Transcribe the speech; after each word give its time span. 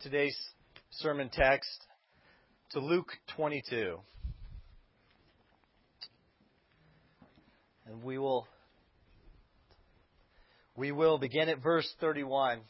today's 0.00 0.36
sermon 0.92 1.28
text 1.30 1.68
to 2.70 2.80
Luke 2.80 3.12
22. 3.36 3.98
And 7.86 8.02
we 8.02 8.16
will 8.16 8.46
we 10.74 10.90
will 10.90 11.18
begin 11.18 11.50
at 11.50 11.62
verse 11.62 11.86
31. 12.00 12.60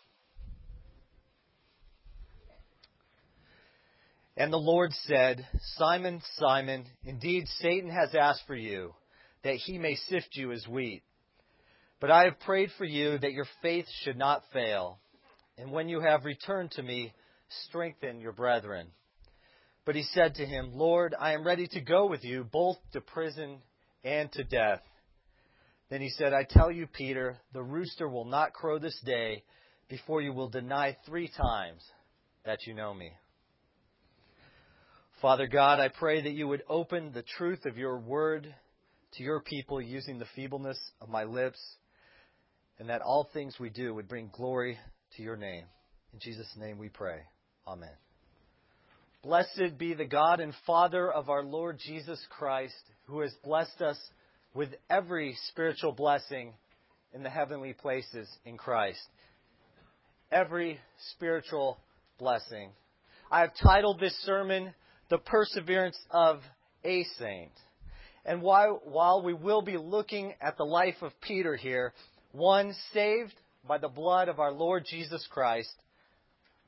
And 4.37 4.53
the 4.53 4.57
Lord 4.57 4.91
said, 5.05 5.47
Simon, 5.77 6.21
Simon, 6.37 6.85
indeed 7.05 7.45
Satan 7.61 7.91
has 7.91 8.12
asked 8.15 8.43
for 8.49 8.57
you, 8.57 8.95
that 9.45 9.55
he 9.55 9.79
may 9.79 9.95
sift 10.09 10.31
you 10.33 10.51
as 10.51 10.67
wheat. 10.67 11.03
But 12.01 12.11
I 12.11 12.25
have 12.25 12.41
prayed 12.41 12.71
for 12.77 12.87
you 12.87 13.19
that 13.19 13.33
your 13.33 13.47
faith 13.62 13.87
should 14.03 14.17
not 14.17 14.43
fail. 14.53 14.99
And 15.61 15.72
when 15.72 15.90
you 15.90 16.00
have 16.00 16.24
returned 16.24 16.70
to 16.72 16.82
me, 16.82 17.12
strengthen 17.66 18.18
your 18.18 18.32
brethren. 18.32 18.87
But 19.84 19.95
he 19.95 20.05
said 20.14 20.37
to 20.37 20.46
him, 20.46 20.70
Lord, 20.73 21.14
I 21.18 21.34
am 21.34 21.46
ready 21.46 21.66
to 21.68 21.82
go 21.82 22.06
with 22.06 22.24
you 22.24 22.45
both 22.45 22.78
to 22.95 23.02
prison 23.02 23.59
and 24.02 24.32
to 24.32 24.42
death. 24.42 24.80
Then 25.91 26.01
he 26.01 26.09
said, 26.09 26.32
I 26.32 26.46
tell 26.48 26.70
you, 26.70 26.87
Peter, 26.87 27.37
the 27.52 27.62
rooster 27.62 28.09
will 28.09 28.24
not 28.24 28.54
crow 28.54 28.78
this 28.78 28.98
day 29.04 29.42
before 29.91 30.23
you 30.23 30.32
will 30.32 30.48
deny 30.48 30.96
three 31.04 31.28
times 31.28 31.82
that 32.46 32.66
you 32.66 32.73
know 32.73 32.95
me. 32.95 33.12
Father 35.20 35.46
God, 35.46 35.79
I 35.79 35.88
pray 35.88 36.23
that 36.23 36.32
you 36.32 36.48
would 36.48 36.62
open 36.70 37.12
the 37.12 37.24
truth 37.37 37.66
of 37.66 37.77
your 37.77 37.98
word 37.98 38.54
to 39.15 39.23
your 39.23 39.40
people 39.40 39.82
using 39.82 40.18
the 40.18 40.29
feebleness 40.34 40.79
of 41.02 41.10
my 41.10 41.24
lips, 41.24 41.60
and 42.79 42.88
that 42.88 43.02
all 43.02 43.29
things 43.34 43.56
we 43.60 43.68
do 43.68 43.95
would 43.95 44.09
bring 44.09 44.30
glory 44.32 44.79
to 45.16 45.23
your 45.23 45.37
name. 45.37 45.64
In 46.12 46.19
Jesus' 46.20 46.50
name 46.56 46.78
we 46.78 46.88
pray. 46.88 47.20
Amen. 47.66 47.91
Blessed 49.23 49.79
be 49.79 49.95
the 49.95 50.07
God 50.07 50.40
and 50.40 50.54
Father 50.66 51.10
of 51.10 51.29
our 51.29 51.45
Lord 51.45 51.79
Jesus 51.79 52.18
Christ, 52.30 52.74
who 53.07 53.20
has 53.20 53.32
blessed 53.45 53.82
us 53.82 53.98
with 54.54 54.70
every 54.88 55.37
spiritual 55.48 55.93
blessing 55.93 56.54
in 57.12 57.23
the 57.23 57.30
heavenly 57.30 57.73
places 57.73 58.29
in 58.45 58.57
Christ. 58.57 59.01
Every 60.32 60.79
spiritual 61.13 61.79
blessing. 62.18 62.70
I 63.30 63.40
have 63.40 63.52
titled 63.63 64.00
this 64.00 64.16
sermon, 64.25 64.72
The 65.10 65.19
Perseverance 65.19 65.98
of 66.10 66.41
a 66.84 67.04
Saint. 67.19 67.53
And 68.25 68.42
while, 68.42 69.22
we 69.25 69.34
will 69.34 69.62
be 69.62 69.76
looking 69.76 70.34
at 70.41 70.56
the 70.56 70.65
life 70.65 71.03
of 71.03 71.12
Peter 71.20 71.56
here, 71.56 71.92
one 72.32 72.75
saved 72.92 73.34
by 73.66 73.78
the 73.78 73.89
blood 73.89 74.28
of 74.28 74.41
our 74.41 74.53
Lord 74.53 74.84
Jesus 74.89 75.27
Christ, 75.31 75.72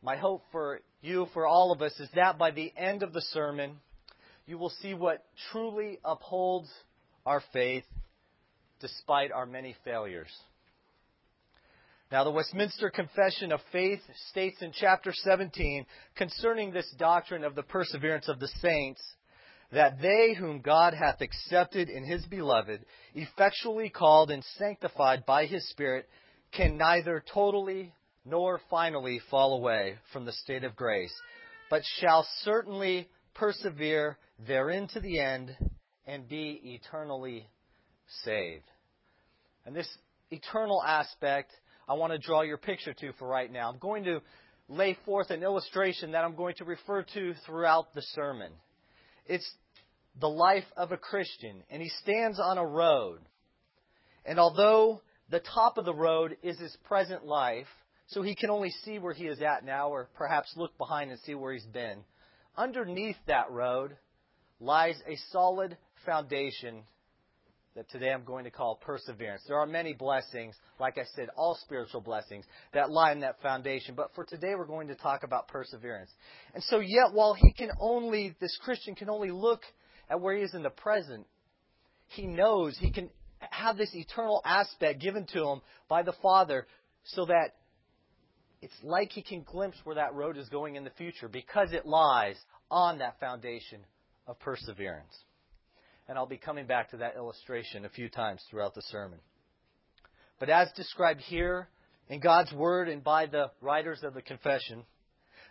my 0.03 0.17
hope 0.17 0.43
for 0.51 0.81
you, 1.01 1.27
for 1.33 1.47
all 1.47 1.73
of 1.73 1.83
us, 1.83 1.99
is 2.01 2.09
that 2.15 2.39
by 2.39 2.51
the 2.51 2.73
end 2.77 3.03
of 3.03 3.13
the 3.13 3.21
sermon, 3.21 3.79
you 4.47 4.59
will 4.59 4.71
see 4.71 4.95
what 4.95 5.25
truly 5.51 5.99
upholds 6.05 6.69
our 7.25 7.43
faith 7.53 7.85
despite 8.81 9.31
our 9.31 9.47
many 9.47 9.77
failures. 9.85 10.31
Now, 12.11 12.25
the 12.25 12.31
Westminster 12.31 12.91
Confession 12.91 13.53
of 13.53 13.61
Faith 13.71 14.01
states 14.31 14.61
in 14.61 14.73
chapter 14.73 15.15
17 15.15 15.87
concerning 16.15 16.71
this 16.71 16.93
doctrine 16.99 17.43
of 17.43 17.55
the 17.55 17.63
perseverance 17.63 18.29
of 18.29 18.39
the 18.39 18.49
saints 18.61 19.01
that 19.73 20.03
they 20.03 20.35
whom 20.39 20.61
God 20.61 20.93
hath 20.93 21.23
accepted 21.23 21.89
in 21.89 22.05
his 22.05 22.27
beloved, 22.27 22.85
effectually 23.15 23.89
called 23.89 24.31
and 24.31 24.45
sanctified 24.59 25.25
by 25.25 25.47
his 25.47 25.67
Spirit, 25.71 26.07
can 26.53 26.77
neither 26.77 27.25
totally 27.33 27.93
nor 28.25 28.61
finally 28.71 29.21
fall 29.31 29.55
away 29.55 29.97
from 30.13 30.25
the 30.25 30.33
state 30.33 30.65
of 30.65 30.77
grace, 30.77 31.13
but 31.71 31.83
shall 32.01 32.27
certainly 32.43 33.09
persevere 33.35 34.19
therein 34.47 34.87
to 34.89 35.01
the 35.01 35.19
end 35.19 35.57
and 36.07 36.29
be 36.29 36.61
eternally 36.65 37.49
saved. 38.25 38.65
And 39.65 39.75
this 39.75 39.89
eternal 40.31 40.83
aspect, 40.83 41.53
I 41.89 41.95
want 41.95 42.13
to 42.13 42.19
draw 42.19 42.43
your 42.43 42.59
picture 42.59 42.95
to 42.95 43.13
for 43.19 43.27
right 43.27 43.51
now. 43.51 43.71
I'm 43.71 43.79
going 43.79 44.05
to 44.05 44.21
lay 44.69 44.97
forth 45.05 45.31
an 45.31 45.43
illustration 45.43 46.13
that 46.13 46.25
I'm 46.25 46.37
going 46.37 46.55
to 46.57 46.65
refer 46.65 47.05
to 47.15 47.35
throughout 47.47 47.95
the 47.95 48.03
sermon. 48.15 48.53
It's 49.27 49.49
the 50.21 50.29
life 50.29 50.65
of 50.77 50.93
a 50.93 50.97
Christian, 50.97 51.63
and 51.71 51.81
he 51.83 51.91
stands 52.03 52.39
on 52.39 52.59
a 52.59 52.67
road. 52.67 53.21
And 54.25 54.39
although 54.39 55.01
the 55.33 55.41
top 55.41 55.79
of 55.79 55.87
the 55.87 55.95
road 55.95 56.37
is 56.43 56.59
his 56.59 56.77
present 56.85 57.25
life, 57.25 57.67
so 58.09 58.21
he 58.21 58.35
can 58.35 58.51
only 58.51 58.71
see 58.85 58.99
where 58.99 59.15
he 59.15 59.25
is 59.25 59.41
at 59.41 59.65
now, 59.65 59.89
or 59.89 60.11
perhaps 60.15 60.53
look 60.57 60.77
behind 60.77 61.11
and 61.11 61.19
see 61.21 61.35
where 61.35 61.55
he's 61.55 61.65
been, 61.65 62.05
underneath 62.57 63.17
that 63.27 63.51
road 63.51 63.97
lies 64.61 64.95
a 65.09 65.17
solid 65.31 65.79
foundation 66.05 66.83
that 67.75 67.89
today 67.89 68.13
I'm 68.13 68.25
going 68.25 68.45
to 68.45 68.51
call 68.51 68.77
perseverance. 68.77 69.41
There 69.49 69.59
are 69.59 69.67
many 69.67 69.95
blessings, 69.95 70.55
like 70.79 70.99
I 70.99 71.05
said, 71.17 71.31
all 71.35 71.59
spiritual 71.63 72.03
blessings 72.03 72.45
that 72.75 72.91
lie 72.91 73.13
in 73.13 73.21
that 73.21 73.41
foundation. 73.41 73.95
But 73.95 74.11
for 74.15 74.25
today, 74.25 74.55
we're 74.55 74.67
going 74.67 74.89
to 74.89 74.95
talk 74.95 75.23
about 75.23 75.49
perseverance. 75.49 76.11
And 76.55 76.63
so, 76.65 76.81
yet, 76.81 77.15
while 77.15 77.33
he 77.33 77.55
can 77.55 77.71
only, 77.81 78.37
this 78.39 78.59
Christian 78.63 78.95
can 78.95 79.09
only 79.09 79.31
look 79.31 79.63
at 80.11 80.21
where 80.21 80.37
he 80.37 80.43
is 80.43 80.53
in 80.53 80.63
the 80.63 80.69
present, 80.69 81.27
he 82.09 82.27
knows 82.27 82.77
he 82.79 82.93
can 82.93 83.09
have 83.63 83.77
this 83.77 83.95
eternal 83.95 84.43
aspect 84.45 85.01
given 85.01 85.27
to 85.33 85.45
him 85.45 85.61
by 85.89 86.03
the 86.03 86.15
Father 86.23 86.67
so 87.05 87.27
that 87.27 87.55
it's 88.61 88.75
like 88.83 89.11
he 89.11 89.23
can 89.23 89.43
glimpse 89.43 89.77
where 89.85 89.97
that 89.97 90.15
road 90.15 90.37
is 90.37 90.49
going 90.49 90.77
in 90.77 90.85
the 90.85 90.91
future 90.91 91.29
because 91.29 91.73
it 91.73 91.87
lies 91.87 92.37
on 92.71 92.99
that 92.99 93.19
foundation 93.19 93.81
of 94.27 94.39
perseverance. 94.39 95.15
And 96.09 96.17
I'll 96.17 96.27
be 96.27 96.37
coming 96.37 96.67
back 96.67 96.91
to 96.91 96.99
that 96.99 97.17
illustration 97.17 97.85
a 97.85 97.89
few 97.89 98.09
times 98.09 98.43
throughout 98.51 98.75
the 98.75 98.83
sermon. 98.83 99.19
But 100.39 100.49
as 100.49 100.71
described 100.73 101.21
here 101.21 101.69
in 102.09 102.21
God's 102.21 102.53
Word 102.53 102.89
and 102.89 103.03
by 103.03 103.27
the 103.27 103.51
writers 103.61 104.01
of 104.03 104.15
the 104.15 104.23
confession, 104.23 104.85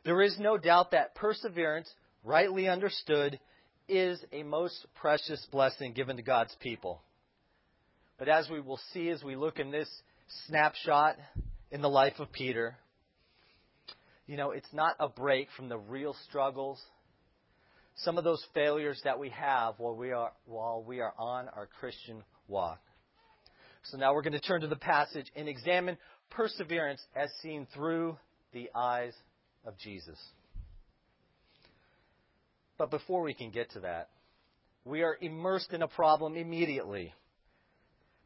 there 0.04 0.22
is 0.22 0.38
no 0.40 0.58
doubt 0.58 0.92
that 0.92 1.16
perseverance, 1.16 1.90
rightly 2.24 2.68
understood, 2.68 3.40
is 3.88 4.24
a 4.32 4.44
most 4.44 4.86
precious 4.96 5.46
blessing 5.52 5.94
given 5.94 6.18
to 6.18 6.24
God's 6.24 6.56
people. 6.60 7.02
But 8.22 8.30
as 8.30 8.48
we 8.52 8.62
will 8.62 8.80
see 8.94 9.10
as 9.10 9.24
we 9.24 9.36
look 9.36 9.58
in 9.58 9.72
this 9.72 9.90
snapshot 10.46 11.16
in 11.72 11.82
the 11.82 11.90
life 11.90 12.20
of 12.20 12.32
Peter, 12.32 12.76
you 14.28 14.38
know, 14.38 14.52
it's 14.52 14.72
not 14.72 14.96
a 15.00 15.10
break 15.10 15.48
from 15.58 15.70
the 15.70 15.80
real 15.80 16.16
struggles, 16.30 16.80
some 17.96 18.20
of 18.20 18.24
those 18.24 18.46
failures 18.54 19.02
that 19.06 19.18
we 19.18 19.30
have 19.30 19.74
while 19.80 19.96
we 19.96 20.12
are, 20.12 20.34
while 20.46 20.84
we 20.86 21.00
are 21.00 21.16
on 21.18 21.50
our 21.50 21.68
Christian 21.80 22.24
walk. 22.48 22.80
So 23.86 23.98
now 23.98 24.14
we're 24.14 24.22
going 24.22 24.34
to 24.34 24.40
turn 24.40 24.62
to 24.62 24.68
the 24.68 24.76
passage 24.76 25.26
and 25.36 25.50
examine 25.50 25.98
perseverance 26.30 27.04
as 27.16 27.32
seen 27.42 27.66
through 27.74 28.20
the 28.54 28.70
eyes 28.76 29.16
of 29.66 29.80
Jesus. 29.80 30.20
But 32.78 32.92
before 32.92 33.24
we 33.24 33.34
can 33.34 33.50
get 33.50 33.72
to 33.72 33.80
that, 33.80 34.10
we 34.86 35.02
are 35.02 35.18
immersed 35.20 35.74
in 35.74 35.82
a 35.82 35.88
problem 35.88 36.36
immediately. 36.36 37.16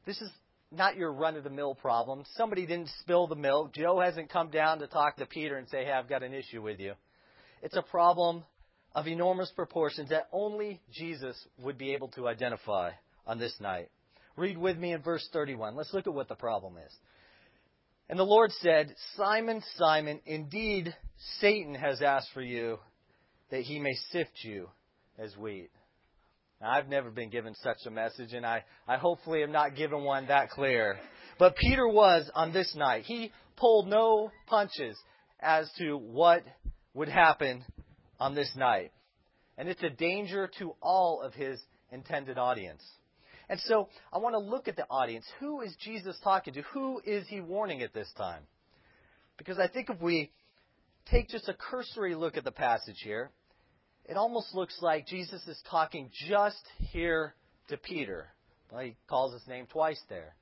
This 0.06 0.22
is 0.22 0.30
not 0.72 0.98
your 0.98 1.12
run 1.12 1.36
of 1.36 1.44
the 1.44 1.50
mill 1.50 1.76
problem. 1.76 2.24
Somebody 2.36 2.66
didn't 2.66 2.90
spill 3.02 3.28
the 3.28 3.36
milk. 3.36 3.74
Joe 3.74 4.00
hasn't 4.00 4.30
come 4.30 4.50
down 4.50 4.80
to 4.80 4.88
talk 4.88 5.18
to 5.18 5.26
Peter 5.26 5.58
and 5.58 5.68
say, 5.70 5.86
hey, 5.86 5.92
I've 5.92 6.10
got 6.10 6.24
an 6.24 6.34
issue 6.34 6.62
with 6.62 6.80
you. 6.80 6.94
It's 7.62 7.76
a 7.76 7.82
problem 7.82 8.44
of 8.94 9.08
enormous 9.08 9.52
proportions 9.56 10.10
that 10.10 10.28
only 10.32 10.82
Jesus 10.94 11.36
would 11.62 11.78
be 11.78 11.94
able 11.94 12.10
to 12.10 12.28
identify 12.28 12.92
on 13.26 13.40
this 13.40 13.56
night. 13.60 13.90
Read 14.38 14.58
with 14.58 14.78
me 14.78 14.94
in 14.94 15.02
verse 15.02 15.28
31. 15.34 15.76
Let's 15.76 15.94
look 15.94 16.08
at 16.08 16.14
what 16.14 16.28
the 16.28 16.36
problem 16.36 16.78
is. 16.78 16.94
And 18.10 18.20
the 18.20 18.24
Lord 18.24 18.52
said, 18.62 18.94
Simon, 19.16 19.64
Simon, 19.76 20.20
indeed 20.26 20.96
Satan 21.40 21.74
has 21.74 22.02
asked 22.02 22.30
for 22.34 22.42
you 22.42 22.78
that 23.50 23.62
he 23.62 23.80
may 23.80 23.96
sift 24.12 24.44
you 24.44 24.70
as 25.18 25.36
wheat. 25.38 25.72
Now, 26.62 26.72
I've 26.72 26.88
never 26.88 27.12
been 27.12 27.30
given 27.30 27.54
such 27.56 27.78
a 27.86 27.92
message, 27.92 28.34
and 28.34 28.46
I, 28.46 28.64
I 28.88 28.98
hopefully 28.98 29.44
am 29.44 29.52
not 29.52 29.76
given 29.76 30.04
one 30.04 30.28
that 30.28 30.50
clear. 30.50 30.98
But 31.38 31.56
Peter 31.58 31.88
was 31.88 32.30
on 32.34 32.54
this 32.54 32.74
night. 32.76 33.04
He 33.04 33.32
pulled 33.58 33.88
no 33.88 34.32
punches 34.48 34.98
as 35.40 35.70
to 35.78 35.98
what 35.98 36.44
would 36.94 37.10
happen 37.10 37.66
on 38.20 38.36
this 38.36 38.52
night. 38.56 38.92
And 39.58 39.68
it's 39.68 39.84
a 39.84 39.90
danger 39.90 40.50
to 40.60 40.76
all 40.82 41.22
of 41.22 41.34
his 41.34 41.62
intended 41.92 42.38
audience. 42.38 42.84
And 43.50 43.60
so 43.62 43.90
I 44.12 44.18
want 44.18 44.34
to 44.34 44.40
look 44.40 44.68
at 44.68 44.76
the 44.76 44.88
audience. 44.90 45.26
Who 45.40 45.62
is 45.62 45.76
Jesus 45.80 46.18
talking 46.24 46.54
to? 46.54 46.62
Who 46.74 47.02
is 47.06 47.28
he 47.28 47.42
warning 47.42 47.82
at 47.82 47.94
this 47.94 48.12
time? 48.18 48.44
Because 49.38 49.60
I 49.60 49.68
think 49.68 49.90
if 49.90 50.02
we 50.02 50.32
take 51.12 51.30
just 51.30 51.48
a 51.48 51.54
cursory 51.54 52.16
look 52.16 52.38
at 52.38 52.44
the 52.44 52.52
passage 52.52 52.98
here, 53.04 53.30
it 54.08 54.18
almost 54.18 54.54
looks 54.54 54.78
like 54.82 55.08
Jesus 55.08 55.42
is 55.48 55.60
talking 55.70 56.10
just 56.28 56.64
here 56.92 57.34
to 57.70 57.78
Peter. 57.78 58.28
Well, 58.72 58.84
he 58.84 58.96
calls 59.08 59.34
his 59.34 59.48
name 59.48 59.68
twice 59.72 60.02
there. 60.10 60.36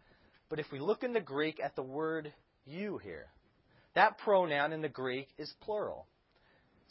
But 0.50 0.60
if 0.60 0.66
we 0.72 0.80
look 0.80 1.04
in 1.04 1.14
the 1.14 1.22
Greek 1.22 1.60
at 1.64 1.76
the 1.76 1.84
word 1.84 2.34
you 2.66 2.98
here, 2.98 3.28
that 3.96 4.18
pronoun 4.18 4.74
in 4.74 4.82
the 4.82 4.90
Greek 4.90 5.28
is 5.38 5.52
plural. 5.62 6.08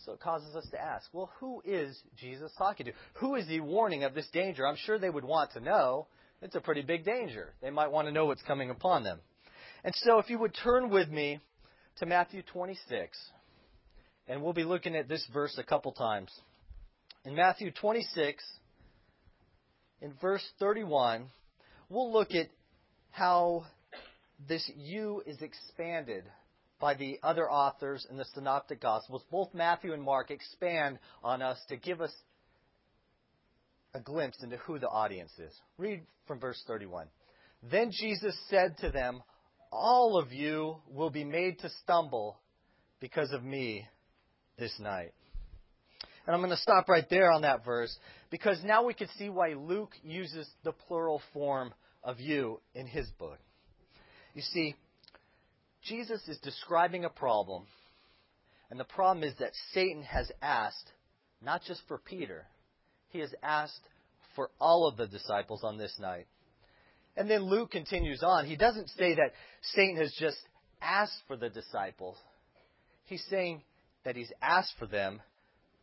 So 0.04 0.12
it 0.12 0.20
causes 0.20 0.56
us 0.56 0.66
to 0.70 0.80
ask, 0.80 1.06
well, 1.12 1.30
who 1.38 1.62
is 1.64 1.96
Jesus 2.16 2.50
talking 2.58 2.86
to? 2.86 2.92
Who 3.14 3.36
is 3.36 3.46
he 3.46 3.60
warning 3.60 4.04
of 4.04 4.14
this 4.14 4.28
danger? 4.32 4.66
I'm 4.66 4.76
sure 4.76 4.98
they 4.98 5.10
would 5.10 5.24
want 5.24 5.52
to 5.52 5.60
know. 5.60 6.06
It's 6.40 6.56
a 6.56 6.60
pretty 6.60 6.82
big 6.82 7.04
danger. 7.04 7.54
They 7.62 7.70
might 7.70 7.92
want 7.92 8.08
to 8.08 8.12
know 8.12 8.26
what's 8.26 8.42
coming 8.42 8.70
upon 8.70 9.04
them. 9.04 9.20
And 9.84 9.94
so 9.98 10.18
if 10.18 10.28
you 10.28 10.38
would 10.38 10.56
turn 10.62 10.90
with 10.90 11.08
me 11.08 11.40
to 11.98 12.06
Matthew 12.06 12.42
26, 12.42 13.16
and 14.26 14.42
we'll 14.42 14.52
be 14.52 14.64
looking 14.64 14.96
at 14.96 15.08
this 15.08 15.24
verse 15.32 15.56
a 15.58 15.62
couple 15.62 15.92
times. 15.92 16.30
In 17.24 17.36
Matthew 17.36 17.70
26, 17.70 18.42
in 20.00 20.12
verse 20.20 20.44
31, 20.58 21.26
we'll 21.88 22.12
look 22.12 22.34
at 22.34 22.48
how 23.10 23.66
this 24.48 24.68
you 24.76 25.22
is 25.24 25.40
expanded 25.40 26.24
by 26.80 26.94
the 26.94 27.20
other 27.22 27.48
authors 27.48 28.04
in 28.10 28.16
the 28.16 28.24
Synoptic 28.34 28.80
Gospels. 28.80 29.22
Both 29.30 29.54
Matthew 29.54 29.92
and 29.92 30.02
Mark 30.02 30.32
expand 30.32 30.98
on 31.22 31.42
us 31.42 31.58
to 31.68 31.76
give 31.76 32.00
us 32.00 32.12
a 33.94 34.00
glimpse 34.00 34.42
into 34.42 34.56
who 34.56 34.80
the 34.80 34.88
audience 34.88 35.30
is. 35.38 35.52
Read 35.78 36.02
from 36.26 36.40
verse 36.40 36.60
31. 36.66 37.06
Then 37.70 37.92
Jesus 37.92 38.36
said 38.50 38.76
to 38.78 38.90
them, 38.90 39.22
All 39.70 40.18
of 40.18 40.32
you 40.32 40.78
will 40.90 41.10
be 41.10 41.22
made 41.22 41.60
to 41.60 41.70
stumble 41.82 42.40
because 42.98 43.30
of 43.30 43.44
me 43.44 43.86
this 44.58 44.74
night. 44.80 45.12
And 46.26 46.34
I'm 46.34 46.40
going 46.40 46.50
to 46.50 46.56
stop 46.56 46.88
right 46.88 47.08
there 47.10 47.32
on 47.32 47.42
that 47.42 47.64
verse 47.64 47.96
because 48.30 48.58
now 48.64 48.84
we 48.84 48.94
can 48.94 49.08
see 49.18 49.28
why 49.28 49.54
Luke 49.54 49.92
uses 50.02 50.48
the 50.62 50.72
plural 50.72 51.20
form 51.32 51.74
of 52.04 52.20
you 52.20 52.60
in 52.74 52.86
his 52.86 53.06
book. 53.18 53.38
You 54.34 54.42
see, 54.42 54.74
Jesus 55.82 56.26
is 56.28 56.38
describing 56.38 57.04
a 57.04 57.10
problem, 57.10 57.64
and 58.70 58.78
the 58.78 58.84
problem 58.84 59.24
is 59.24 59.34
that 59.40 59.50
Satan 59.72 60.02
has 60.04 60.30
asked, 60.40 60.90
not 61.44 61.62
just 61.66 61.82
for 61.88 61.98
Peter, 61.98 62.46
he 63.08 63.18
has 63.18 63.34
asked 63.42 63.80
for 64.34 64.50
all 64.60 64.86
of 64.86 64.96
the 64.96 65.06
disciples 65.06 65.62
on 65.64 65.76
this 65.76 65.94
night. 66.00 66.26
And 67.16 67.28
then 67.28 67.42
Luke 67.42 67.72
continues 67.72 68.22
on. 68.22 68.46
He 68.46 68.56
doesn't 68.56 68.88
say 68.90 69.14
that 69.14 69.32
Satan 69.74 69.96
has 69.96 70.14
just 70.18 70.38
asked 70.80 71.18
for 71.26 71.36
the 71.36 71.50
disciples. 71.50 72.16
He's 73.04 73.24
saying 73.28 73.62
that 74.04 74.16
he's 74.16 74.32
asked 74.40 74.72
for 74.78 74.86
them 74.86 75.20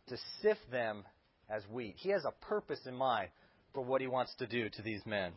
to 0.09 0.17
sift 0.41 0.69
them 0.71 1.03
as 1.49 1.63
wheat. 1.71 1.95
He 1.97 2.09
has 2.09 2.25
a 2.25 2.45
purpose 2.45 2.79
in 2.85 2.95
mind 2.95 3.29
for 3.73 3.83
what 3.83 4.01
he 4.01 4.07
wants 4.07 4.33
to 4.39 4.47
do 4.47 4.69
to 4.69 4.81
these 4.81 5.05
men. 5.05 5.31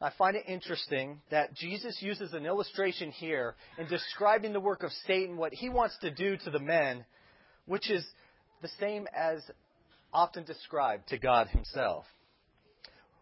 I 0.00 0.10
find 0.16 0.36
it 0.36 0.44
interesting 0.46 1.20
that 1.30 1.54
Jesus 1.54 1.98
uses 2.00 2.32
an 2.32 2.46
illustration 2.46 3.10
here 3.10 3.56
in 3.78 3.88
describing 3.88 4.52
the 4.52 4.60
work 4.60 4.84
of 4.84 4.92
Satan, 5.06 5.36
what 5.36 5.52
he 5.52 5.68
wants 5.68 5.98
to 6.02 6.10
do 6.10 6.36
to 6.44 6.50
the 6.50 6.60
men, 6.60 7.04
which 7.66 7.90
is 7.90 8.06
the 8.62 8.68
same 8.78 9.08
as 9.16 9.42
often 10.12 10.44
described 10.44 11.08
to 11.08 11.18
God 11.18 11.48
himself. 11.48 12.04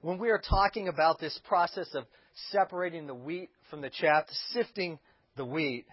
When 0.03 0.19
we 0.19 0.31
are 0.31 0.41
talking 0.41 0.89
about 0.89 1.19
this 1.19 1.39
process 1.49 1.89
of 1.95 2.05
separating 2.51 3.07
the 3.07 3.15
wheat 3.15 3.49
from 3.71 3.81
the 3.81 3.91
chaff, 3.91 4.25
sifting 4.51 4.99
the 5.37 5.47
wheat, 5.47 5.87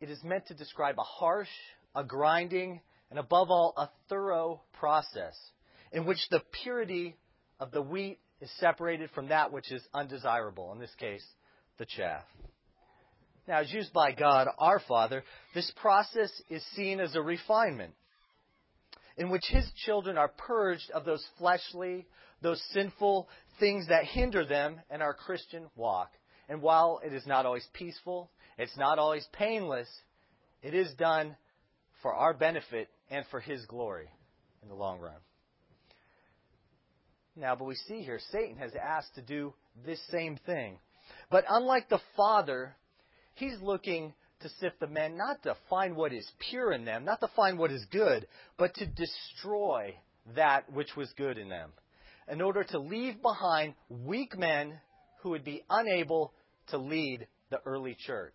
it 0.00 0.08
is 0.08 0.22
meant 0.22 0.46
to 0.46 0.54
describe 0.54 0.98
a 0.98 1.02
harsh, 1.02 1.48
a 1.98 2.04
grinding, 2.04 2.80
and 3.10 3.18
above 3.18 3.50
all, 3.50 3.74
a 3.76 3.90
thorough 4.08 4.62
process 4.74 5.36
in 5.90 6.06
which 6.06 6.20
the 6.30 6.40
purity 6.62 7.16
of 7.58 7.72
the 7.72 7.82
wheat 7.82 8.20
is 8.40 8.48
separated 8.60 9.10
from 9.10 9.28
that 9.28 9.52
which 9.52 9.72
is 9.72 9.82
undesirable, 9.92 10.72
in 10.72 10.78
this 10.78 10.94
case, 11.00 11.24
the 11.78 11.86
chaff. 11.86 12.22
Now, 13.48 13.58
as 13.58 13.72
used 13.72 13.92
by 13.92 14.12
God, 14.12 14.46
our 14.58 14.80
Father, 14.86 15.24
this 15.56 15.72
process 15.82 16.30
is 16.48 16.64
seen 16.76 17.00
as 17.00 17.16
a 17.16 17.22
refinement 17.22 17.94
in 19.16 19.28
which 19.28 19.46
His 19.48 19.68
children 19.84 20.16
are 20.16 20.28
purged 20.28 20.92
of 20.92 21.04
those 21.04 21.26
fleshly, 21.36 22.06
those 22.42 22.62
sinful 22.72 23.28
things 23.58 23.88
that 23.88 24.04
hinder 24.04 24.44
them 24.44 24.80
in 24.88 25.02
our 25.02 25.14
Christian 25.14 25.66
walk. 25.74 26.12
And 26.48 26.62
while 26.62 27.00
it 27.04 27.12
is 27.12 27.26
not 27.26 27.44
always 27.44 27.66
peaceful, 27.72 28.30
it's 28.56 28.76
not 28.76 29.00
always 29.00 29.26
painless, 29.32 29.88
it 30.62 30.74
is 30.74 30.92
done 30.94 31.36
for 32.02 32.14
our 32.14 32.34
benefit 32.34 32.88
and 33.10 33.24
for 33.30 33.40
His 33.40 33.64
glory 33.66 34.08
in 34.62 34.68
the 34.68 34.74
long 34.74 35.00
run. 35.00 35.20
Now, 37.36 37.54
but 37.54 37.66
we 37.66 37.76
see 37.76 38.02
here 38.02 38.18
Satan 38.32 38.56
has 38.56 38.72
asked 38.74 39.14
to 39.14 39.22
do 39.22 39.54
this 39.86 40.00
same 40.10 40.38
thing. 40.44 40.78
But 41.30 41.44
unlike 41.48 41.88
the 41.88 42.00
Father, 42.16 42.74
he's 43.34 43.60
looking 43.62 44.12
to 44.40 44.48
sift 44.60 44.80
the 44.80 44.86
men 44.86 45.16
not 45.16 45.42
to 45.44 45.56
find 45.70 45.96
what 45.96 46.12
is 46.12 46.28
pure 46.50 46.72
in 46.72 46.84
them, 46.84 47.04
not 47.04 47.20
to 47.20 47.28
find 47.34 47.58
what 47.58 47.70
is 47.70 47.84
good, 47.90 48.26
but 48.56 48.74
to 48.74 48.86
destroy 48.86 49.94
that 50.36 50.72
which 50.72 50.96
was 50.96 51.12
good 51.16 51.38
in 51.38 51.48
them, 51.48 51.70
in 52.30 52.40
order 52.40 52.64
to 52.64 52.78
leave 52.78 53.20
behind 53.22 53.74
weak 53.88 54.38
men 54.38 54.78
who 55.22 55.30
would 55.30 55.44
be 55.44 55.64
unable 55.70 56.32
to 56.68 56.78
lead 56.78 57.26
the 57.50 57.60
early 57.64 57.96
church. 58.06 58.34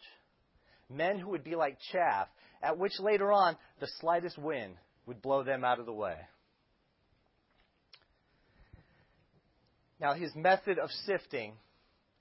Men 0.89 1.19
who 1.19 1.29
would 1.29 1.43
be 1.43 1.55
like 1.55 1.77
chaff, 1.91 2.27
at 2.63 2.77
which 2.77 2.99
later 2.99 3.31
on 3.31 3.57
the 3.79 3.87
slightest 3.99 4.37
wind 4.37 4.75
would 5.05 5.21
blow 5.21 5.43
them 5.43 5.65
out 5.65 5.79
of 5.79 5.85
the 5.85 5.93
way. 5.93 6.15
Now, 9.99 10.13
his 10.13 10.33
method 10.35 10.79
of 10.79 10.89
sifting 11.05 11.53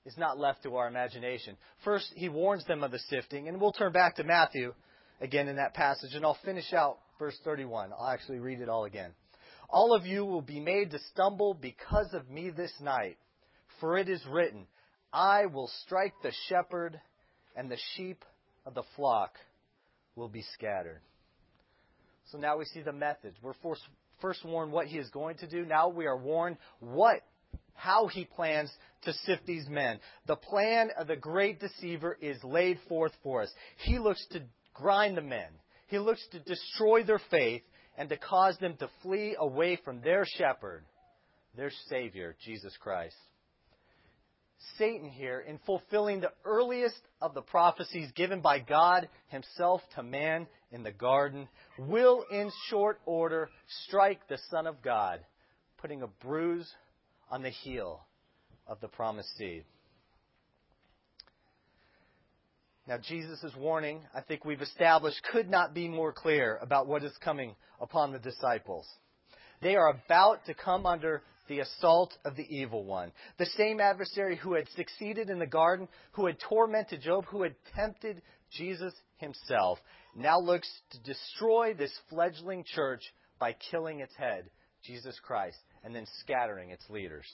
is 0.05 0.17
not 0.17 0.37
left 0.37 0.63
to 0.63 0.75
our 0.75 0.87
imagination. 0.87 1.57
First, 1.83 2.11
he 2.15 2.29
warns 2.29 2.65
them 2.65 2.83
of 2.83 2.91
the 2.91 2.99
sifting, 2.99 3.47
and 3.47 3.59
we'll 3.59 3.71
turn 3.71 3.93
back 3.93 4.17
to 4.17 4.23
Matthew 4.23 4.73
again 5.21 5.47
in 5.47 5.55
that 5.55 5.73
passage, 5.73 6.13
and 6.13 6.25
I'll 6.25 6.37
finish 6.45 6.73
out 6.73 6.99
verse 7.19 7.37
31. 7.43 7.91
I'll 7.97 8.07
actually 8.07 8.39
read 8.39 8.59
it 8.59 8.69
all 8.69 8.85
again. 8.85 9.11
All 9.69 9.93
of 9.95 10.05
you 10.05 10.25
will 10.25 10.41
be 10.41 10.59
made 10.59 10.91
to 10.91 10.99
stumble 11.11 11.53
because 11.53 12.13
of 12.13 12.29
me 12.29 12.49
this 12.49 12.73
night, 12.81 13.17
for 13.79 13.97
it 13.97 14.09
is 14.09 14.21
written, 14.29 14.67
I 15.11 15.45
will 15.45 15.69
strike 15.83 16.13
the 16.21 16.33
shepherd, 16.47 16.99
and 17.55 17.69
the 17.69 17.77
sheep 17.95 18.23
of 18.65 18.73
the 18.73 18.83
flock 18.95 19.31
will 20.15 20.29
be 20.29 20.43
scattered. 20.53 21.01
So 22.31 22.37
now 22.37 22.57
we 22.57 22.65
see 22.65 22.81
the 22.81 22.93
methods. 22.93 23.35
We're 23.41 23.53
first 24.21 24.45
warned 24.45 24.71
what 24.71 24.87
he 24.87 24.97
is 24.97 25.09
going 25.09 25.37
to 25.37 25.47
do. 25.47 25.65
Now 25.65 25.89
we 25.89 26.05
are 26.05 26.17
warned 26.17 26.57
what 26.79 27.21
how 27.75 28.07
he 28.07 28.25
plans 28.25 28.71
to 29.03 29.13
sift 29.25 29.45
these 29.45 29.67
men. 29.67 29.99
The 30.27 30.35
plan 30.35 30.89
of 30.97 31.07
the 31.07 31.15
great 31.15 31.59
deceiver 31.59 32.17
is 32.21 32.41
laid 32.43 32.79
forth 32.87 33.13
for 33.23 33.41
us. 33.41 33.51
He 33.77 33.99
looks 33.99 34.25
to 34.31 34.43
grind 34.73 35.17
the 35.17 35.21
men. 35.21 35.49
He 35.87 35.99
looks 35.99 36.25
to 36.31 36.39
destroy 36.39 37.03
their 37.03 37.21
faith 37.31 37.63
and 37.97 38.09
to 38.09 38.17
cause 38.17 38.57
them 38.59 38.75
to 38.77 38.89
flee 39.01 39.35
away 39.37 39.79
from 39.83 40.01
their 40.01 40.25
shepherd, 40.25 40.83
their 41.55 41.71
Savior, 41.89 42.35
Jesus 42.43 42.75
Christ. 42.79 43.15
Satan 44.77 45.09
here, 45.09 45.39
in 45.39 45.59
fulfilling 45.65 46.21
the 46.21 46.31
earliest 46.45 46.99
of 47.21 47.33
the 47.33 47.41
prophecies 47.41 48.11
given 48.15 48.41
by 48.41 48.59
God 48.59 49.09
Himself 49.27 49.81
to 49.95 50.03
man 50.03 50.47
in 50.71 50.83
the 50.83 50.91
garden, 50.91 51.47
will 51.77 52.25
in 52.31 52.51
short 52.69 52.99
order 53.05 53.49
strike 53.87 54.27
the 54.27 54.39
Son 54.49 54.67
of 54.67 54.81
God, 54.81 55.19
putting 55.77 56.01
a 56.01 56.07
bruise 56.07 56.69
on 57.29 57.41
the 57.41 57.49
heel 57.49 58.05
of 58.67 58.79
the 58.79 58.87
promised 58.87 59.35
seed. 59.37 59.65
Now, 62.87 62.97
Jesus' 62.97 63.53
warning, 63.57 64.01
I 64.13 64.21
think 64.21 64.43
we've 64.43 64.61
established, 64.61 65.21
could 65.31 65.49
not 65.49 65.73
be 65.73 65.87
more 65.87 66.11
clear 66.11 66.57
about 66.61 66.87
what 66.87 67.03
is 67.03 67.13
coming 67.23 67.55
upon 67.79 68.11
the 68.11 68.19
disciples. 68.19 68.85
They 69.61 69.77
are 69.77 69.87
about 69.87 70.45
to 70.47 70.53
come 70.53 70.85
under 70.85 71.23
the 71.47 71.59
assault 71.59 72.17
of 72.25 72.35
the 72.35 72.55
evil 72.55 72.83
one. 72.83 73.11
The 73.37 73.45
same 73.57 73.79
adversary 73.79 74.37
who 74.37 74.53
had 74.53 74.67
succeeded 74.75 75.29
in 75.29 75.39
the 75.39 75.45
garden, 75.45 75.87
who 76.13 76.25
had 76.25 76.39
tormented 76.39 77.01
Job, 77.01 77.25
who 77.25 77.43
had 77.43 77.55
tempted 77.75 78.21
Jesus 78.51 78.93
himself, 79.17 79.79
now 80.15 80.39
looks 80.39 80.69
to 80.91 80.99
destroy 81.01 81.73
this 81.73 81.93
fledgling 82.09 82.63
church 82.63 83.01
by 83.39 83.55
killing 83.71 83.99
its 83.99 84.15
head, 84.15 84.49
Jesus 84.83 85.19
Christ 85.23 85.57
and 85.83 85.93
then 85.93 86.05
scattering 86.19 86.69
its 86.69 86.89
leaders. 86.89 87.25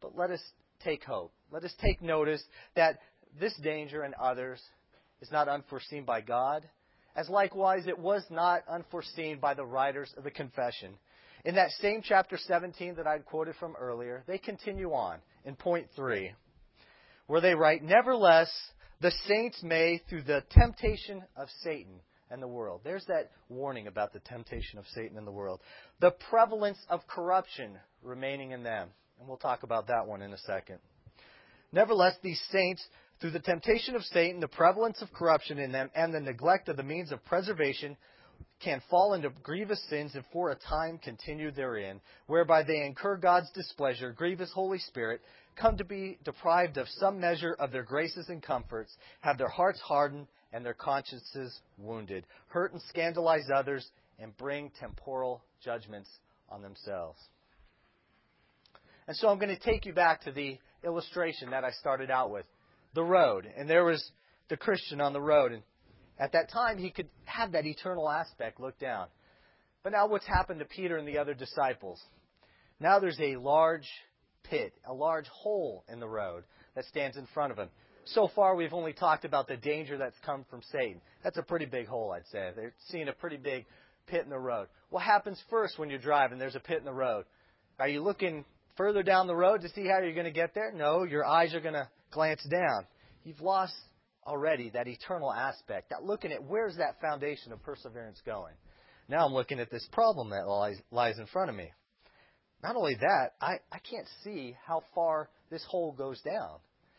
But 0.00 0.16
let 0.16 0.30
us 0.30 0.40
take 0.84 1.02
hope. 1.02 1.32
Let 1.50 1.64
us 1.64 1.74
take 1.80 2.00
notice 2.00 2.42
that 2.76 3.00
this 3.38 3.54
danger 3.62 4.02
and 4.02 4.14
others 4.14 4.60
is 5.20 5.32
not 5.32 5.48
unforeseen 5.48 6.04
by 6.04 6.20
God, 6.20 6.68
as 7.16 7.28
likewise 7.28 7.86
it 7.86 7.98
was 7.98 8.22
not 8.30 8.62
unforeseen 8.68 9.38
by 9.38 9.54
the 9.54 9.66
writers 9.66 10.12
of 10.16 10.24
the 10.24 10.30
confession. 10.30 10.94
In 11.44 11.54
that 11.54 11.70
same 11.80 12.02
chapter 12.02 12.36
17 12.36 12.96
that 12.96 13.06
I 13.06 13.18
quoted 13.18 13.56
from 13.56 13.76
earlier, 13.78 14.24
they 14.26 14.38
continue 14.38 14.92
on 14.92 15.18
in 15.44 15.56
point 15.56 15.86
3, 15.96 16.32
where 17.26 17.40
they 17.40 17.54
write, 17.54 17.82
Nevertheless, 17.82 18.50
the 19.00 19.12
saints 19.26 19.62
may, 19.62 20.00
through 20.08 20.22
the 20.22 20.42
temptation 20.50 21.22
of 21.36 21.48
Satan, 21.62 22.00
and 22.30 22.42
the 22.42 22.48
world. 22.48 22.80
There's 22.84 23.04
that 23.06 23.30
warning 23.48 23.86
about 23.86 24.12
the 24.12 24.20
temptation 24.20 24.78
of 24.78 24.84
Satan 24.94 25.16
and 25.16 25.26
the 25.26 25.32
world. 25.32 25.60
The 26.00 26.12
prevalence 26.30 26.78
of 26.88 27.06
corruption 27.06 27.76
remaining 28.02 28.52
in 28.52 28.62
them. 28.62 28.88
And 29.18 29.28
we'll 29.28 29.38
talk 29.38 29.62
about 29.62 29.88
that 29.88 30.06
one 30.06 30.22
in 30.22 30.32
a 30.32 30.38
second. 30.38 30.78
Nevertheless, 31.72 32.14
these 32.22 32.40
saints, 32.50 32.84
Through 33.20 33.32
the 33.32 33.40
temptation 33.40 33.96
of 33.96 34.04
Satan, 34.04 34.40
the 34.40 34.48
prevalence 34.48 35.02
of 35.02 35.12
corruption 35.12 35.58
in 35.58 35.72
them, 35.72 35.90
and 35.94 36.14
the 36.14 36.20
neglect 36.20 36.68
of 36.68 36.76
the 36.76 36.84
means 36.84 37.10
of 37.10 37.24
preservation, 37.24 37.96
can 38.60 38.82
fall 38.90 39.14
into 39.14 39.30
grievous 39.42 39.82
sins 39.88 40.14
and 40.14 40.24
for 40.32 40.50
a 40.50 40.56
time 40.56 40.98
continue 40.98 41.50
therein, 41.50 42.00
whereby 42.26 42.62
they 42.62 42.84
incur 42.84 43.16
God's 43.16 43.50
displeasure, 43.50 44.12
grieve 44.12 44.38
His 44.38 44.52
Holy 44.52 44.78
Spirit, 44.78 45.20
come 45.56 45.76
to 45.76 45.84
be 45.84 46.18
deprived 46.24 46.76
of 46.76 46.88
some 46.88 47.20
measure 47.20 47.54
of 47.58 47.72
their 47.72 47.82
graces 47.82 48.28
and 48.28 48.42
comforts, 48.42 48.94
have 49.20 49.38
their 49.38 49.48
hearts 49.48 49.80
hardened 49.80 50.28
and 50.52 50.64
their 50.64 50.74
consciences 50.74 51.60
wounded, 51.76 52.24
hurt 52.48 52.72
and 52.72 52.82
scandalize 52.88 53.48
others, 53.52 53.86
and 54.18 54.36
bring 54.36 54.70
temporal 54.78 55.42
judgments 55.62 56.08
on 56.48 56.62
themselves. 56.62 57.18
And 59.06 59.16
so 59.16 59.28
I'm 59.28 59.38
going 59.38 59.56
to 59.56 59.62
take 59.62 59.86
you 59.86 59.92
back 59.92 60.22
to 60.22 60.32
the 60.32 60.58
illustration 60.84 61.50
that 61.50 61.64
I 61.64 61.70
started 61.72 62.10
out 62.10 62.30
with 62.30 62.46
the 62.98 63.04
road. 63.04 63.48
And 63.56 63.70
there 63.70 63.84
was 63.84 64.04
the 64.48 64.56
Christian 64.56 65.00
on 65.00 65.12
the 65.12 65.20
road. 65.20 65.52
And 65.52 65.62
at 66.18 66.32
that 66.32 66.50
time, 66.50 66.78
he 66.78 66.90
could 66.90 67.08
have 67.26 67.52
that 67.52 67.64
eternal 67.64 68.10
aspect 68.10 68.58
look 68.58 68.76
down. 68.80 69.06
But 69.84 69.92
now, 69.92 70.08
what's 70.08 70.26
happened 70.26 70.58
to 70.58 70.64
Peter 70.64 70.96
and 70.96 71.06
the 71.06 71.18
other 71.18 71.32
disciples? 71.32 72.00
Now 72.80 72.98
there's 72.98 73.20
a 73.20 73.36
large 73.36 73.88
pit, 74.42 74.72
a 74.84 74.92
large 74.92 75.26
hole 75.28 75.84
in 75.88 76.00
the 76.00 76.08
road 76.08 76.42
that 76.74 76.86
stands 76.86 77.16
in 77.16 77.26
front 77.32 77.52
of 77.52 77.58
him. 77.58 77.68
So 78.04 78.28
far, 78.34 78.56
we've 78.56 78.72
only 78.72 78.92
talked 78.92 79.24
about 79.24 79.46
the 79.46 79.56
danger 79.56 79.96
that's 79.96 80.16
come 80.26 80.44
from 80.50 80.62
Satan. 80.72 81.00
That's 81.22 81.38
a 81.38 81.42
pretty 81.42 81.66
big 81.66 81.86
hole, 81.86 82.10
I'd 82.10 82.26
say. 82.32 82.50
They're 82.56 82.74
seeing 82.88 83.08
a 83.08 83.12
pretty 83.12 83.36
big 83.36 83.66
pit 84.06 84.24
in 84.24 84.30
the 84.30 84.38
road. 84.38 84.66
What 84.90 85.04
happens 85.04 85.40
first 85.50 85.78
when 85.78 85.88
you're 85.88 85.98
driving? 86.00 86.38
There's 86.38 86.56
a 86.56 86.60
pit 86.60 86.78
in 86.78 86.84
the 86.84 86.92
road. 86.92 87.26
Are 87.78 87.88
you 87.88 88.02
looking 88.02 88.44
further 88.76 89.04
down 89.04 89.28
the 89.28 89.36
road 89.36 89.60
to 89.60 89.68
see 89.68 89.86
how 89.86 90.00
you're 90.00 90.14
going 90.14 90.24
to 90.24 90.32
get 90.32 90.54
there? 90.54 90.72
No, 90.72 91.04
your 91.04 91.24
eyes 91.24 91.54
are 91.54 91.60
going 91.60 91.74
to 91.74 91.88
glance 92.10 92.44
down. 92.50 92.86
You've 93.24 93.40
lost 93.40 93.74
already 94.26 94.70
that 94.70 94.86
eternal 94.86 95.32
aspect, 95.32 95.90
that 95.90 96.04
looking 96.04 96.32
at 96.32 96.42
where's 96.44 96.76
that 96.76 97.00
foundation 97.00 97.52
of 97.52 97.62
perseverance 97.62 98.20
going. 98.24 98.54
Now 99.08 99.26
I'm 99.26 99.32
looking 99.32 99.58
at 99.58 99.70
this 99.70 99.86
problem 99.92 100.30
that 100.30 100.46
lies, 100.46 100.76
lies 100.90 101.18
in 101.18 101.26
front 101.26 101.50
of 101.50 101.56
me. 101.56 101.70
Not 102.62 102.76
only 102.76 102.94
that, 102.96 103.30
I, 103.40 103.58
I 103.72 103.78
can't 103.78 104.06
see 104.24 104.56
how 104.66 104.82
far 104.94 105.30
this 105.50 105.64
hole 105.68 105.92
goes 105.92 106.20
down. 106.22 106.58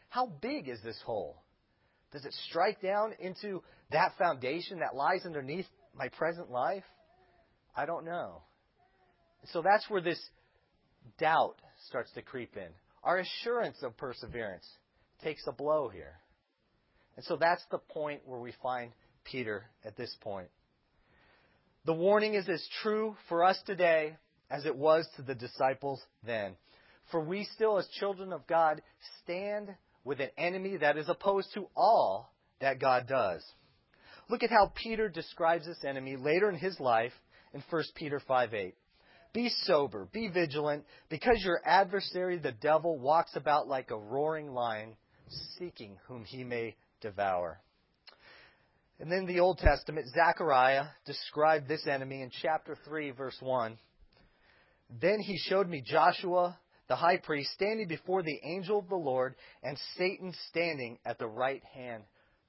How 0.10 0.28
big 0.42 0.68
is 0.68 0.80
this 0.84 1.00
hole? 1.06 1.44
Does 2.12 2.26
it 2.26 2.34
strike 2.50 2.82
down 2.82 3.14
into 3.20 3.62
that 3.92 4.14
foundation 4.18 4.80
that 4.80 4.96
lies 4.96 5.26
underneath 5.26 5.68
my 5.94 6.08
present 6.10 6.50
life? 6.50 6.84
I 7.76 7.86
don't 7.86 8.06
know. 8.06 8.42
So 9.54 9.62
that's 9.62 9.88
where 9.90 10.02
this 10.02 10.20
doubt 11.20 11.56
starts 11.88 12.12
to 12.14 12.22
creep 12.22 12.58
in. 12.58 12.70
Our 13.04 13.20
assurance 13.20 13.78
of 13.84 13.96
perseverance 13.98 14.68
takes 15.24 15.44
a 15.48 15.52
blow 15.52 15.90
here. 15.90 16.16
And 17.16 17.26
so 17.26 17.36
that's 17.36 17.64
the 17.72 17.78
point 17.78 18.22
where 18.26 18.40
we 18.40 18.54
find 18.64 18.92
Peter 19.24 19.66
at 19.84 19.98
this 19.98 20.16
point. 20.22 20.48
The 21.86 21.94
warning 21.94 22.34
is 22.34 22.48
as 22.48 22.66
true 22.82 23.16
for 23.28 23.44
us 23.44 23.60
today 23.66 24.16
as 24.50 24.66
it 24.66 24.76
was 24.76 25.08
to 25.16 25.22
the 25.22 25.36
disciples 25.36 26.02
then. 26.26 26.56
For 27.12 27.20
we 27.20 27.46
still, 27.56 27.78
as 27.78 27.88
children 28.00 28.34
of 28.34 28.48
God, 28.48 28.82
stand 29.24 29.76
with 30.04 30.20
an 30.20 30.30
enemy 30.38 30.78
that 30.78 30.98
is 30.98 31.10
opposed 31.10 31.54
to 31.54 31.68
all 31.76 32.32
that 32.62 32.80
God 32.80 33.08
does. 33.08 33.44
Look 34.30 34.44
at 34.44 34.52
how 34.52 34.72
Peter 34.76 35.10
describes 35.10 35.66
this 35.66 35.84
enemy 35.84 36.16
later 36.16 36.50
in 36.50 36.56
his 36.56 36.80
life 36.80 37.14
in 37.54 37.64
1 37.70 37.84
Peter 37.96 38.20
5 38.20 38.54
8. 38.54 38.76
Be 39.34 39.50
sober, 39.64 40.08
be 40.12 40.28
vigilant, 40.28 40.86
because 41.10 41.42
your 41.44 41.62
adversary, 41.64 42.38
the 42.38 42.52
devil, 42.52 43.00
walks 43.00 43.36
about 43.36 43.68
like 43.68 43.92
a 43.92 43.98
roaring 43.98 44.54
lion, 44.54 44.96
seeking 45.58 45.98
whom 46.08 46.26
he 46.26 46.44
may 46.44 46.76
devour. 47.02 47.60
And 49.00 49.12
then 49.12 49.26
the 49.26 49.40
Old 49.40 49.60
Testament, 49.60 50.08
Zechariah 50.14 50.86
described 51.06 51.68
this 51.68 51.88
enemy 51.88 52.22
in 52.22 52.32
chapter 52.42 52.76
3, 52.86 53.12
verse 53.12 53.38
1. 53.40 53.78
Then 55.02 55.20
he 55.20 55.38
showed 55.38 55.70
me 55.70 55.82
Joshua, 55.86 56.58
the 56.90 56.96
high 56.96 57.18
priest, 57.18 57.52
standing 57.54 57.88
before 57.88 58.24
the 58.24 58.40
angel 58.44 58.80
of 58.80 58.90
the 58.90 58.96
Lord, 58.96 59.36
and 59.64 59.78
Satan 59.98 60.34
standing 60.50 60.98
at 61.06 61.18
the 61.18 61.28
right 61.28 61.64
hand 61.74 62.04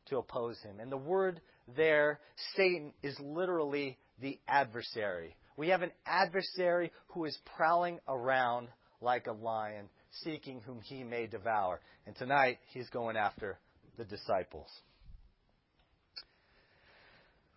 to 0.06 0.18
oppose 0.18 0.58
him. 0.62 0.80
And 0.80 0.90
the 0.90 0.96
word 0.96 1.40
there, 1.76 2.18
Satan, 2.56 2.92
is 3.02 3.16
literally 3.20 3.98
the 4.20 4.38
adversary. 4.48 5.36
We 5.56 5.68
have 5.68 5.82
an 5.82 5.92
adversary 6.06 6.90
who 7.08 7.26
is 7.26 7.38
prowling 7.56 8.00
around 8.08 8.68
like 9.00 9.26
a 9.26 9.32
lion, 9.32 9.88
seeking 10.22 10.60
whom 10.60 10.80
he 10.80 11.04
may 11.04 11.26
devour. 11.26 11.80
And 12.06 12.16
tonight, 12.16 12.58
he's 12.72 12.88
going 12.90 13.16
after 13.16 13.58
the 13.96 14.04
disciples. 14.04 14.68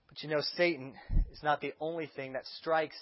But 0.09 0.21
you 0.21 0.29
know, 0.29 0.41
Satan 0.55 0.93
is 1.31 1.41
not 1.41 1.61
the 1.61 1.73
only 1.79 2.09
thing 2.15 2.33
that 2.33 2.45
strikes 2.59 2.97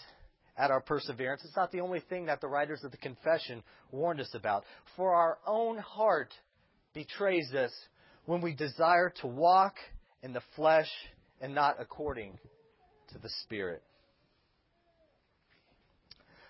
at 0.57 0.71
our 0.71 0.81
perseverance. 0.81 1.41
It's 1.43 1.55
not 1.55 1.71
the 1.71 1.81
only 1.81 2.01
thing 2.09 2.27
that 2.27 2.41
the 2.41 2.47
writers 2.47 2.83
of 2.83 2.91
the 2.91 2.97
confession 2.97 3.63
warned 3.91 4.21
us 4.21 4.33
about. 4.33 4.63
For 4.95 5.13
our 5.13 5.37
own 5.45 5.77
heart 5.77 6.33
betrays 6.93 7.53
us 7.53 7.71
when 8.25 8.41
we 8.41 8.53
desire 8.53 9.11
to 9.21 9.27
walk 9.27 9.75
in 10.23 10.33
the 10.33 10.41
flesh 10.55 10.89
and 11.41 11.55
not 11.55 11.77
according 11.79 12.37
to 13.11 13.17
the 13.17 13.29
Spirit. 13.43 13.81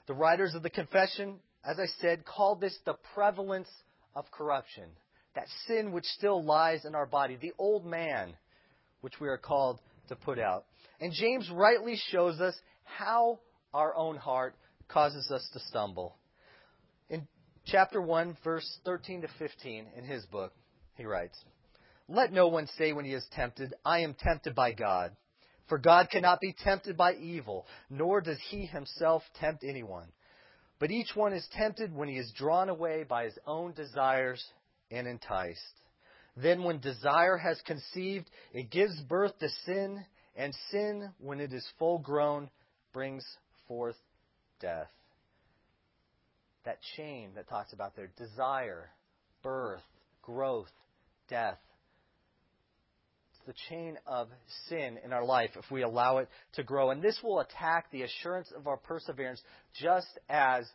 The 0.08 0.14
writers 0.14 0.54
of 0.56 0.64
the 0.64 0.70
confession, 0.70 1.40
as 1.64 1.80
I 1.80 1.86
said, 2.00 2.26
call 2.26 2.56
this 2.56 2.78
the 2.86 2.96
prevalence 3.14 3.70
of 4.16 4.30
corruption. 4.32 4.86
That 5.36 5.48
sin 5.68 5.92
which 5.92 6.06
still 6.06 6.44
lies 6.44 6.86
in 6.86 6.96
our 6.96 7.06
body, 7.06 7.38
the 7.40 7.54
old 7.58 7.86
man, 7.86 8.34
which 9.02 9.20
we 9.20 9.28
are 9.28 9.38
called 9.38 9.80
to 10.10 10.16
put 10.16 10.40
out. 10.40 10.66
And 11.00 11.14
James 11.14 11.50
rightly 11.50 11.96
shows 12.10 12.40
us 12.42 12.56
how 12.84 13.40
our 13.74 13.96
own 13.96 14.18
heart 14.18 14.56
causes 14.88 15.32
us 15.32 15.48
to 15.54 15.60
stumble. 15.68 16.18
In 17.10 17.28
chapter 17.66 18.02
1, 18.02 18.38
verse 18.44 18.80
13 18.86 19.22
to 19.22 19.28
15, 19.40 19.86
in 19.98 20.04
his 20.04 20.26
book, 20.26 20.54
he 20.96 21.06
writes, 21.06 21.38
Let 22.10 22.34
no 22.34 22.48
one 22.48 22.68
say 22.78 22.92
when 22.92 23.06
he 23.06 23.14
is 23.14 23.26
tempted, 23.34 23.74
I 23.86 24.00
am 24.00 24.16
tempted 24.16 24.54
by 24.54 24.74
God. 24.74 25.16
For 25.70 25.78
God 25.78 26.10
cannot 26.12 26.42
be 26.42 26.54
tempted 26.64 26.98
by 26.98 27.14
evil, 27.14 27.66
nor 27.90 28.20
does 28.20 28.40
he 28.50 28.66
himself 28.66 29.24
tempt 29.40 29.64
anyone. 29.64 30.10
But 30.82 30.90
each 30.90 31.16
one 31.16 31.32
is 31.32 31.48
tempted 31.56 31.96
when 31.96 32.10
he 32.10 32.18
is 32.18 32.34
drawn 32.36 32.68
away 32.68 33.04
by 33.04 33.26
his 33.26 33.38
own 33.46 33.74
desires 33.74 34.44
and 34.90 35.08
enticed. 35.08 35.62
Then, 36.36 36.64
when 36.64 36.80
desire 36.80 37.38
has 37.38 37.62
conceived, 37.68 38.28
it 38.52 38.72
gives 38.72 39.00
birth 39.04 39.38
to 39.40 39.50
sin, 39.64 40.04
and 40.36 40.56
sin, 40.72 41.12
when 41.20 41.40
it 41.40 41.54
is 41.54 41.64
full 41.78 42.00
grown, 42.00 42.50
brings 42.94 43.24
forth 43.68 43.96
death. 44.60 44.90
That 46.66 46.80
chain 46.98 47.34
that 47.36 47.48
talks 47.48 47.74
about 47.74 47.96
their 47.96 48.10
desire, 48.18 48.90
birth, 49.44 49.84
growth, 50.24 50.72
death 51.30 51.60
the 53.46 53.54
chain 53.70 53.98
of 54.06 54.28
sin 54.68 54.98
in 55.04 55.14
our 55.14 55.26
life 55.26 55.52
if 55.58 55.70
we 55.72 55.82
allow 55.82 56.18
it 56.18 56.30
to 56.54 56.64
grow. 56.64 56.92
And 56.92 57.02
this 57.02 57.20
will 57.24 57.40
attack 57.40 57.92
the 57.92 58.04
assurance 58.04 58.52
of 58.56 58.68
our 58.68 58.78
perseverance 58.78 59.42
just 59.80 60.20
as 60.30 60.66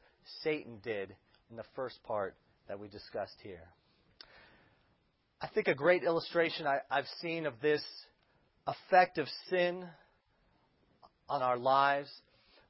Satan 0.43 0.79
did 0.83 1.15
in 1.51 1.57
the 1.57 1.65
first 1.75 2.03
part 2.05 2.35
that 2.69 2.79
we 2.79 2.89
discussed 2.89 3.37
here. 3.43 3.69
I 5.41 5.49
think 5.49 5.69
a 5.69 5.75
great 5.75 6.03
illustration 6.03 6.67
I, 6.67 6.79
have 6.91 7.05
seen 7.21 7.47
of 7.47 7.55
this 7.61 7.83
effect 8.67 9.19
of 9.19 9.29
sin 9.51 9.85
on 11.29 11.43
our 11.43 11.59
lives 11.59 12.09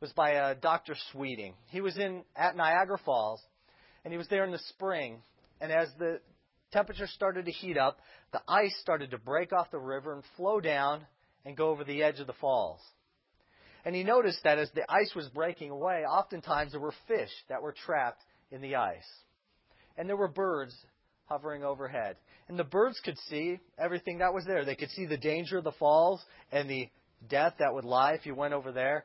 was 0.01 0.13
by 0.13 0.37
uh, 0.37 0.55
Dr. 0.61 0.95
Sweeting. 1.13 1.55
He 1.69 1.81
was 1.81 1.97
in 1.97 2.23
at 2.35 2.57
Niagara 2.57 2.99
Falls, 3.05 3.41
and 4.05 4.13
he 4.13 4.19
was 4.19 4.29
there 4.29 4.45
in 4.45 4.51
the 4.51 4.61
spring. 4.69 5.23
And 5.61 5.73
as 5.73 5.89
the 5.99 6.21
temperature 6.73 7.07
started 7.07 7.47
to 7.47 7.53
heat 7.53 7.79
up, 7.79 7.99
the 8.33 8.43
ice 8.49 8.77
started 8.81 9.11
to 9.11 9.19
break 9.19 9.53
off 9.53 9.71
the 9.71 9.79
river 9.79 10.15
and 10.15 10.23
flow 10.37 10.61
down 10.61 11.07
and 11.45 11.57
go 11.57 11.69
over 11.71 11.85
the 11.85 12.03
edge 12.03 12.21
of 12.21 12.27
the 12.27 12.33
falls. 12.35 12.81
And 13.85 13.95
he 13.95 14.03
noticed 14.03 14.41
that 14.43 14.59
as 14.59 14.71
the 14.75 14.91
ice 14.91 15.13
was 15.15 15.29
breaking 15.29 15.71
away, 15.71 16.03
oftentimes 16.05 16.73
there 16.73 16.81
were 16.81 16.95
fish 17.07 17.31
that 17.49 17.63
were 17.63 17.73
trapped 17.73 18.23
in 18.51 18.61
the 18.61 18.77
ice. 18.77 19.07
And 19.97 20.09
there 20.09 20.17
were 20.17 20.29
birds 20.29 20.75
hovering 21.27 21.63
overhead. 21.63 22.17
And 22.49 22.59
the 22.59 22.65
birds 22.65 23.01
could 23.05 23.17
see 23.29 23.59
everything 23.79 24.19
that 24.19 24.35
was 24.35 24.45
there. 24.45 24.65
They 24.65 24.75
could 24.75 24.91
see 24.91 25.07
the 25.07 25.17
danger 25.17 25.59
of 25.59 25.65
the 25.65 25.73
falls 25.73 26.21
and 26.51 26.69
the 26.69 26.89
death 27.29 27.55
that 27.59 27.73
would 27.73 27.85
lie 27.85 28.13
if 28.13 28.27
you 28.27 28.35
went 28.35 28.55
over 28.55 28.73
there. 28.73 29.05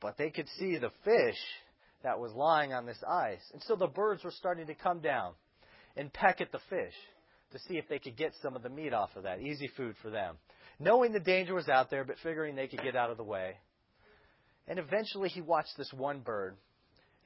But 0.00 0.16
they 0.18 0.30
could 0.30 0.48
see 0.58 0.76
the 0.76 0.92
fish 1.04 1.38
that 2.02 2.18
was 2.18 2.32
lying 2.32 2.72
on 2.72 2.86
this 2.86 3.02
ice. 3.08 3.42
And 3.52 3.62
so 3.62 3.76
the 3.76 3.86
birds 3.86 4.22
were 4.24 4.30
starting 4.30 4.66
to 4.66 4.74
come 4.74 5.00
down 5.00 5.32
and 5.96 6.12
peck 6.12 6.40
at 6.40 6.52
the 6.52 6.60
fish 6.68 6.94
to 7.52 7.58
see 7.60 7.78
if 7.78 7.88
they 7.88 7.98
could 7.98 8.16
get 8.16 8.32
some 8.42 8.54
of 8.54 8.62
the 8.62 8.68
meat 8.68 8.92
off 8.92 9.10
of 9.16 9.24
that. 9.24 9.40
Easy 9.40 9.68
food 9.76 9.96
for 10.02 10.10
them. 10.10 10.36
Knowing 10.78 11.12
the 11.12 11.20
danger 11.20 11.54
was 11.54 11.68
out 11.68 11.90
there, 11.90 12.04
but 12.04 12.16
figuring 12.22 12.54
they 12.54 12.68
could 12.68 12.82
get 12.82 12.96
out 12.96 13.10
of 13.10 13.16
the 13.16 13.24
way. 13.24 13.56
And 14.68 14.78
eventually 14.78 15.28
he 15.28 15.40
watched 15.40 15.76
this 15.76 15.92
one 15.92 16.20
bird 16.20 16.56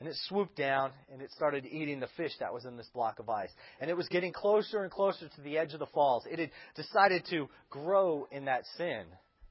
And 0.00 0.08
it 0.08 0.16
swooped 0.28 0.56
down 0.56 0.90
and 1.12 1.22
it 1.22 1.30
started 1.32 1.64
eating 1.64 2.00
the 2.00 2.08
fish 2.16 2.32
that 2.40 2.52
was 2.52 2.64
in 2.64 2.76
this 2.76 2.88
block 2.92 3.20
of 3.20 3.28
ice. 3.28 3.50
And 3.80 3.88
it 3.88 3.96
was 3.96 4.08
getting 4.08 4.32
closer 4.32 4.82
and 4.82 4.90
closer 4.90 5.28
to 5.28 5.40
the 5.42 5.56
edge 5.56 5.72
of 5.72 5.78
the 5.78 5.86
falls. 5.86 6.24
It 6.30 6.38
had 6.38 6.50
decided 6.74 7.24
to 7.30 7.48
grow 7.70 8.26
in 8.32 8.46
that 8.46 8.64
sin 8.76 9.04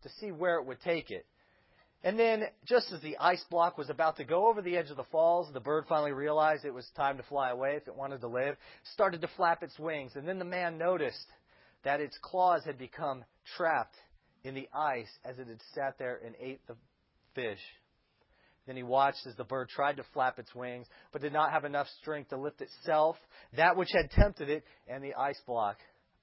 to 0.03 0.09
see 0.19 0.31
where 0.31 0.59
it 0.59 0.65
would 0.65 0.81
take 0.81 1.11
it. 1.11 1.25
And 2.03 2.19
then, 2.19 2.43
just 2.65 2.91
as 2.91 3.01
the 3.01 3.17
ice 3.17 3.43
block 3.49 3.77
was 3.77 3.89
about 3.89 4.17
to 4.17 4.25
go 4.25 4.47
over 4.47 4.61
the 4.61 4.75
edge 4.75 4.89
of 4.89 4.97
the 4.97 5.05
falls, 5.05 5.51
the 5.53 5.61
bird 5.61 5.85
finally 5.87 6.11
realized 6.11 6.65
it 6.65 6.73
was 6.73 6.89
time 6.97 7.15
to 7.15 7.23
fly 7.23 7.49
away 7.49 7.75
if 7.77 7.87
it 7.87 7.95
wanted 7.95 8.19
to 8.21 8.27
live, 8.27 8.57
started 8.93 9.21
to 9.21 9.29
flap 9.37 9.63
its 9.63 9.79
wings. 9.79 10.11
And 10.15 10.27
then 10.27 10.37
the 10.37 10.45
man 10.45 10.77
noticed 10.77 11.27
that 11.83 12.01
its 12.01 12.17
claws 12.21 12.61
had 12.65 12.77
become 12.77 13.23
trapped 13.55 13.95
in 14.43 14.53
the 14.53 14.67
ice 14.73 15.07
as 15.23 15.39
it 15.39 15.47
had 15.47 15.61
sat 15.73 15.97
there 15.97 16.19
and 16.25 16.35
ate 16.41 16.65
the 16.67 16.75
fish. 17.35 17.61
Then 18.67 18.75
he 18.75 18.83
watched 18.83 19.25
as 19.25 19.35
the 19.35 19.43
bird 19.43 19.69
tried 19.69 19.97
to 19.97 20.03
flap 20.13 20.39
its 20.39 20.53
wings, 20.53 20.87
but 21.11 21.21
did 21.21 21.33
not 21.33 21.51
have 21.51 21.65
enough 21.65 21.87
strength 22.01 22.29
to 22.29 22.37
lift 22.37 22.61
itself, 22.61 23.17
that 23.55 23.77
which 23.77 23.89
had 23.93 24.11
tempted 24.11 24.49
it, 24.49 24.63
and 24.87 25.03
the 25.03 25.13
ice 25.15 25.39
block 25.45 25.77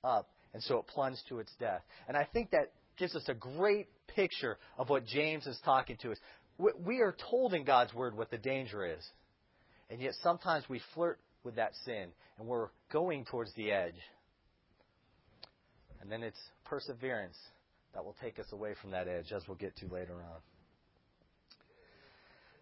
up. 0.04 0.28
And 0.52 0.62
so 0.62 0.78
it 0.78 0.86
plunged 0.88 1.22
to 1.28 1.38
its 1.38 1.52
death. 1.60 1.82
And 2.08 2.16
I 2.16 2.24
think 2.32 2.50
that 2.50 2.72
gives 3.00 3.16
us 3.16 3.24
a 3.26 3.34
great 3.34 3.88
picture 4.14 4.58
of 4.78 4.88
what 4.88 5.06
James 5.06 5.46
is 5.46 5.58
talking 5.64 5.96
to 6.02 6.12
us. 6.12 6.18
We 6.58 7.00
are 7.00 7.16
told 7.30 7.54
in 7.54 7.64
God's 7.64 7.94
Word 7.94 8.16
what 8.16 8.30
the 8.30 8.38
danger 8.38 8.84
is. 8.84 9.04
And 9.88 10.00
yet 10.00 10.12
sometimes 10.22 10.64
we 10.68 10.80
flirt 10.94 11.18
with 11.42 11.56
that 11.56 11.72
sin 11.84 12.08
and 12.38 12.46
we're 12.46 12.68
going 12.92 13.24
towards 13.24 13.52
the 13.54 13.72
edge. 13.72 13.98
And 16.00 16.12
then 16.12 16.22
it's 16.22 16.38
perseverance 16.64 17.36
that 17.94 18.04
will 18.04 18.14
take 18.22 18.38
us 18.38 18.46
away 18.52 18.74
from 18.80 18.92
that 18.92 19.08
edge, 19.08 19.32
as 19.32 19.42
we'll 19.48 19.56
get 19.56 19.76
to 19.78 19.86
later 19.86 20.14
on. 20.14 20.40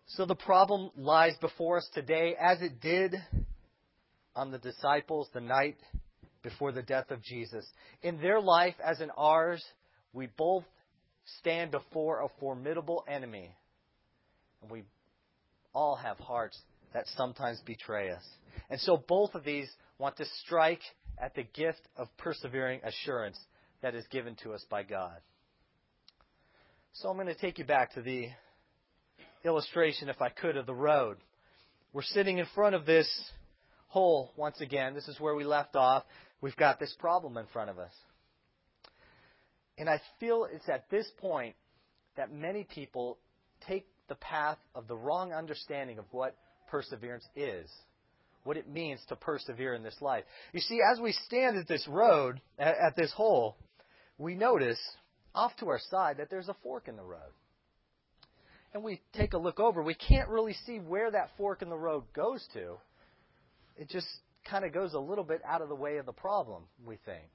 So 0.06 0.24
the 0.24 0.34
problem 0.34 0.90
lies 0.96 1.34
before 1.40 1.78
us 1.78 1.88
today, 1.92 2.34
as 2.40 2.62
it 2.62 2.80
did 2.80 3.14
on 4.34 4.50
the 4.50 4.58
disciples 4.58 5.28
the 5.34 5.40
night 5.40 5.76
before 6.42 6.72
the 6.72 6.82
death 6.82 7.10
of 7.10 7.22
Jesus. 7.22 7.66
In 8.02 8.20
their 8.20 8.40
life, 8.40 8.74
as 8.82 9.00
in 9.00 9.10
ours, 9.16 9.62
we 10.12 10.26
both 10.26 10.64
stand 11.40 11.70
before 11.70 12.22
a 12.22 12.28
formidable 12.40 13.04
enemy. 13.08 13.54
And 14.62 14.70
we 14.70 14.84
all 15.74 15.96
have 15.96 16.18
hearts 16.18 16.58
that 16.94 17.06
sometimes 17.16 17.60
betray 17.66 18.10
us. 18.10 18.24
And 18.70 18.80
so 18.80 18.96
both 18.96 19.34
of 19.34 19.44
these 19.44 19.68
want 19.98 20.16
to 20.16 20.24
strike 20.44 20.80
at 21.18 21.34
the 21.34 21.44
gift 21.54 21.80
of 21.96 22.08
persevering 22.16 22.80
assurance 22.82 23.38
that 23.82 23.94
is 23.94 24.04
given 24.10 24.36
to 24.42 24.52
us 24.52 24.64
by 24.70 24.82
God. 24.82 25.18
So 26.94 27.08
I'm 27.08 27.16
going 27.16 27.28
to 27.28 27.34
take 27.34 27.58
you 27.58 27.64
back 27.64 27.94
to 27.94 28.02
the 28.02 28.28
illustration, 29.44 30.08
if 30.08 30.20
I 30.20 30.30
could, 30.30 30.56
of 30.56 30.66
the 30.66 30.74
road. 30.74 31.18
We're 31.92 32.02
sitting 32.02 32.38
in 32.38 32.46
front 32.54 32.74
of 32.74 32.86
this 32.86 33.08
hole 33.88 34.32
once 34.36 34.60
again. 34.60 34.94
This 34.94 35.08
is 35.08 35.20
where 35.20 35.34
we 35.34 35.44
left 35.44 35.76
off. 35.76 36.04
We've 36.40 36.56
got 36.56 36.80
this 36.80 36.94
problem 36.98 37.36
in 37.36 37.46
front 37.52 37.70
of 37.70 37.78
us. 37.78 37.92
And 39.78 39.88
I 39.88 40.00
feel 40.18 40.46
it's 40.50 40.68
at 40.68 40.90
this 40.90 41.06
point 41.18 41.54
that 42.16 42.32
many 42.32 42.64
people 42.64 43.18
take 43.66 43.86
the 44.08 44.16
path 44.16 44.58
of 44.74 44.88
the 44.88 44.96
wrong 44.96 45.32
understanding 45.32 45.98
of 45.98 46.04
what 46.10 46.36
perseverance 46.68 47.26
is, 47.36 47.70
what 48.42 48.56
it 48.56 48.68
means 48.68 49.00
to 49.08 49.16
persevere 49.16 49.74
in 49.74 49.82
this 49.82 49.96
life. 50.00 50.24
You 50.52 50.60
see, 50.60 50.80
as 50.92 51.00
we 51.00 51.12
stand 51.12 51.56
at 51.56 51.68
this 51.68 51.86
road, 51.88 52.40
at, 52.58 52.96
this 52.96 53.12
hole, 53.12 53.56
we 54.18 54.34
notice 54.34 54.80
off 55.34 55.52
to 55.60 55.68
our 55.68 55.80
side 55.90 56.16
that 56.18 56.28
there's 56.28 56.48
a 56.48 56.56
fork 56.62 56.88
in 56.88 56.96
the 56.96 57.04
road. 57.04 57.32
And 58.74 58.82
we 58.82 59.00
take 59.14 59.32
a 59.32 59.38
look 59.38 59.60
over, 59.60 59.82
we 59.82 59.94
can't 59.94 60.28
really 60.28 60.54
see 60.66 60.78
where 60.78 61.10
that 61.10 61.30
fork 61.38 61.62
in 61.62 61.70
the 61.70 61.76
road 61.76 62.04
goes 62.14 62.46
to. 62.52 62.74
It 63.76 63.88
just 63.88 64.08
kind 64.50 64.64
of 64.64 64.72
goes 64.72 64.94
a 64.94 64.98
little 64.98 65.24
bit 65.24 65.40
out 65.46 65.62
of 65.62 65.68
the 65.68 65.74
way 65.74 65.98
of 65.98 66.06
the 66.06 66.12
problem, 66.12 66.64
we 66.84 66.98
think. 67.06 67.28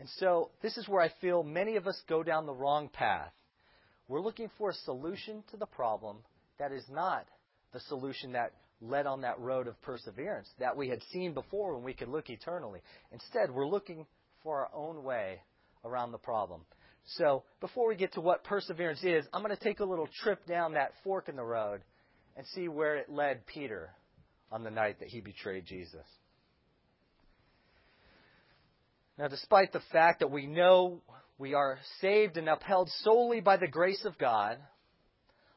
And 0.00 0.08
so 0.16 0.50
this 0.62 0.78
is 0.78 0.88
where 0.88 1.02
I 1.02 1.12
feel 1.20 1.42
many 1.42 1.76
of 1.76 1.86
us 1.86 2.02
go 2.08 2.22
down 2.22 2.46
the 2.46 2.54
wrong 2.54 2.88
path. 2.88 3.32
We're 4.08 4.22
looking 4.22 4.50
for 4.56 4.70
a 4.70 4.74
solution 4.74 5.44
to 5.50 5.58
the 5.58 5.66
problem 5.66 6.16
that 6.58 6.72
is 6.72 6.84
not 6.90 7.26
the 7.72 7.80
solution 7.80 8.32
that 8.32 8.52
led 8.80 9.06
on 9.06 9.20
that 9.20 9.38
road 9.38 9.68
of 9.68 9.80
perseverance 9.82 10.48
that 10.58 10.74
we 10.74 10.88
had 10.88 11.02
seen 11.12 11.34
before 11.34 11.74
when 11.74 11.84
we 11.84 11.92
could 11.92 12.08
look 12.08 12.30
eternally. 12.30 12.80
Instead, 13.12 13.50
we're 13.50 13.68
looking 13.68 14.06
for 14.42 14.60
our 14.60 14.70
own 14.74 15.04
way 15.04 15.42
around 15.84 16.12
the 16.12 16.18
problem. 16.18 16.62
So, 17.16 17.44
before 17.60 17.88
we 17.88 17.94
get 17.94 18.14
to 18.14 18.20
what 18.20 18.42
perseverance 18.44 19.04
is, 19.04 19.26
I'm 19.32 19.42
going 19.42 19.56
to 19.56 19.62
take 19.62 19.80
a 19.80 19.84
little 19.84 20.08
trip 20.22 20.46
down 20.46 20.74
that 20.74 20.92
fork 21.04 21.28
in 21.28 21.36
the 21.36 21.44
road 21.44 21.82
and 22.36 22.46
see 22.54 22.68
where 22.68 22.96
it 22.96 23.10
led 23.10 23.46
Peter 23.46 23.90
on 24.50 24.64
the 24.64 24.70
night 24.70 25.00
that 25.00 25.08
he 25.08 25.20
betrayed 25.20 25.66
Jesus. 25.66 26.06
Now, 29.20 29.28
despite 29.28 29.70
the 29.72 29.82
fact 29.92 30.20
that 30.20 30.30
we 30.30 30.46
know 30.46 31.02
we 31.36 31.52
are 31.52 31.78
saved 32.00 32.38
and 32.38 32.48
upheld 32.48 32.88
solely 33.02 33.42
by 33.42 33.58
the 33.58 33.68
grace 33.68 34.06
of 34.06 34.16
God, 34.16 34.56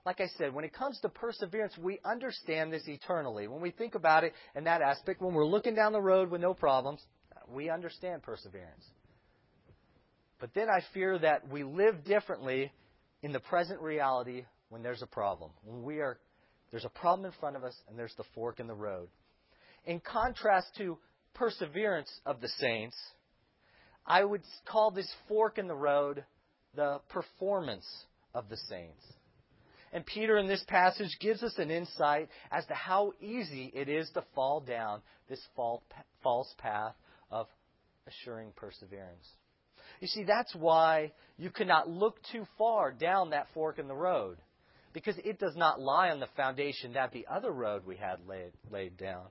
like 0.06 0.20
I 0.20 0.28
said, 0.38 0.54
when 0.54 0.66
it 0.66 0.74
comes 0.74 1.00
to 1.00 1.08
perseverance, 1.08 1.78
we 1.78 1.98
understand 2.04 2.74
this 2.74 2.84
eternally. 2.88 3.48
When 3.48 3.62
we 3.62 3.72
think 3.72 3.96
about 3.96 4.26
it 4.26 4.34
in 4.54 4.66
that 4.66 4.82
aspect, 4.82 5.22
when 5.22 5.34
we're 5.34 5.46
looking 5.46 5.76
down 5.76 5.94
the 5.94 6.02
road 6.02 6.30
with 6.30 6.42
no 6.42 6.54
problems, 6.54 7.02
we 7.48 7.70
understand 7.70 8.22
perseverance. 8.22 8.84
But 10.42 10.54
then 10.54 10.68
I 10.70 10.82
fear 10.94 11.18
that 11.20 11.48
we 11.48 11.64
live 11.64 12.04
differently 12.04 12.70
in 13.22 13.32
the 13.32 13.40
present 13.40 13.80
reality 13.80 14.44
when 14.68 14.84
there's 14.84 15.04
a 15.04 15.08
problem. 15.08 15.52
When 15.64 15.84
we 15.84 16.00
are 16.00 16.20
there's 16.72 16.84
a 16.84 16.90
problem 16.90 17.26
in 17.26 17.32
front 17.40 17.56
of 17.56 17.64
us 17.64 17.78
and 17.88 17.98
there's 17.98 18.16
the 18.18 18.26
fork 18.36 18.60
in 18.60 18.68
the 18.68 18.76
road. 18.76 19.08
In 19.86 20.02
contrast 20.02 20.68
to 20.80 20.98
perseverance 21.34 22.12
of 22.26 22.42
the 22.42 22.50
saints, 22.60 22.98
I 24.06 24.24
would 24.24 24.42
call 24.66 24.92
this 24.92 25.12
fork 25.28 25.58
in 25.58 25.68
the 25.68 25.76
road 25.76 26.24
the 26.76 27.00
performance 27.10 27.88
of 28.34 28.50
the 28.50 28.58
saints. 28.58 29.04
And 29.94 30.06
Peter 30.06 30.38
in 30.38 30.48
this 30.48 30.64
passage 30.68 31.16
gives 31.20 31.44
us 31.44 31.54
an 31.58 31.70
insight 31.70 32.30
as 32.52 32.66
to 32.66 32.74
how 32.74 33.14
easy 33.22 33.72
it 33.76 33.88
is 33.88 34.10
to 34.16 34.24
fall 34.34 34.60
down 34.60 35.02
this 35.30 35.40
false 35.56 36.54
path 36.58 36.96
of 37.30 37.48
assuring 38.08 38.52
perseverance. 38.56 39.28
You 40.00 40.08
see, 40.08 40.24
that's 40.24 40.54
why 40.56 41.12
you 41.38 41.52
cannot 41.52 41.90
look 41.90 42.18
too 42.32 42.46
far 42.58 42.92
down 42.92 43.30
that 43.30 43.48
fork 43.54 43.78
in 43.78 43.88
the 43.88 43.94
road, 43.94 44.38
because 44.94 45.16
it 45.24 45.40
does 45.40 45.56
not 45.56 45.80
lie 45.80 46.10
on 46.10 46.20
the 46.20 46.28
foundation 46.36 46.94
that 46.94 47.12
the 47.12 47.28
other 47.32 47.52
road 47.52 47.86
we 47.86 47.96
had 47.96 48.18
laid, 48.28 48.52
laid 48.72 48.98
down. 48.98 49.26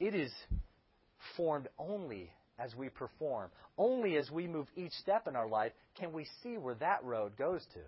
It 0.00 0.14
is 0.14 0.32
formed 1.36 1.68
only 1.78 2.32
as 2.58 2.74
we 2.74 2.88
perform. 2.88 3.50
Only 3.78 4.16
as 4.16 4.30
we 4.30 4.46
move 4.46 4.68
each 4.76 4.92
step 4.92 5.26
in 5.26 5.36
our 5.36 5.48
life 5.48 5.72
can 5.98 6.12
we 6.12 6.26
see 6.42 6.58
where 6.58 6.74
that 6.76 7.04
road 7.04 7.36
goes 7.36 7.64
to. 7.74 7.80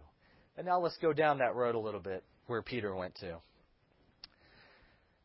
And 0.57 0.66
now 0.66 0.81
let's 0.81 0.96
go 0.98 1.12
down 1.12 1.38
that 1.38 1.55
road 1.55 1.74
a 1.74 1.79
little 1.81 2.00
bit 2.00 2.24
where 2.46 2.62
Peter 2.62 2.94
went 2.94 3.14
to. 3.16 3.38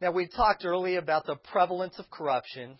Now, 0.02 0.12
we 0.12 0.28
talked 0.28 0.64
earlier 0.64 0.98
about 0.98 1.26
the 1.26 1.36
prevalence 1.52 2.00
of 2.00 2.10
corruption, 2.10 2.78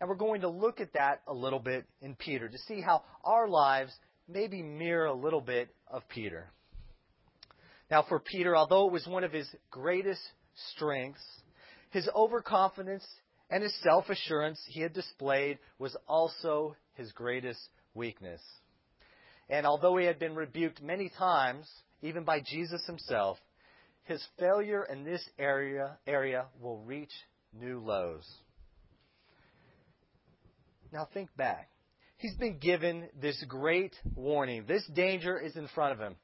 and 0.00 0.08
we're 0.08 0.16
going 0.16 0.40
to 0.40 0.48
look 0.48 0.80
at 0.80 0.94
that 0.94 1.20
a 1.26 1.34
little 1.34 1.58
bit 1.58 1.84
in 2.00 2.14
Peter 2.14 2.48
to 2.48 2.58
see 2.66 2.80
how 2.80 3.02
our 3.24 3.46
lives 3.46 3.92
maybe 4.26 4.62
mirror 4.62 5.06
a 5.06 5.14
little 5.14 5.42
bit 5.42 5.68
of 5.86 6.08
Peter. 6.08 6.46
Now, 7.90 8.04
for 8.08 8.18
Peter, 8.18 8.56
although 8.56 8.86
it 8.86 8.92
was 8.92 9.06
one 9.06 9.22
of 9.22 9.32
his 9.32 9.48
greatest 9.70 10.22
strengths, 10.72 11.22
his 11.90 12.08
overconfidence 12.16 13.06
and 13.50 13.62
his 13.62 13.74
self 13.82 14.08
assurance 14.08 14.60
he 14.68 14.80
had 14.80 14.92
displayed 14.92 15.58
was 15.78 15.96
also 16.08 16.76
his 16.94 17.12
greatest 17.12 17.60
weakness. 17.94 18.40
And 19.48 19.66
although 19.66 19.96
he 19.96 20.06
had 20.06 20.18
been 20.18 20.34
rebuked 20.34 20.82
many 20.82 21.10
times, 21.16 21.70
even 22.02 22.24
by 22.24 22.40
Jesus 22.40 22.84
himself, 22.86 23.38
his 24.04 24.24
failure 24.38 24.84
in 24.84 25.04
this 25.04 25.24
area, 25.38 25.98
area 26.06 26.46
will 26.60 26.78
reach 26.78 27.12
new 27.52 27.80
lows. 27.80 28.26
Now 30.92 31.08
think 31.12 31.34
back. 31.36 31.68
He's 32.18 32.34
been 32.36 32.58
given 32.58 33.08
this 33.20 33.42
great 33.46 33.94
warning. 34.14 34.64
This 34.66 34.86
danger 34.94 35.38
is 35.38 35.56
in 35.56 35.68
front 35.74 35.92
of 35.92 35.98
him. 35.98 36.16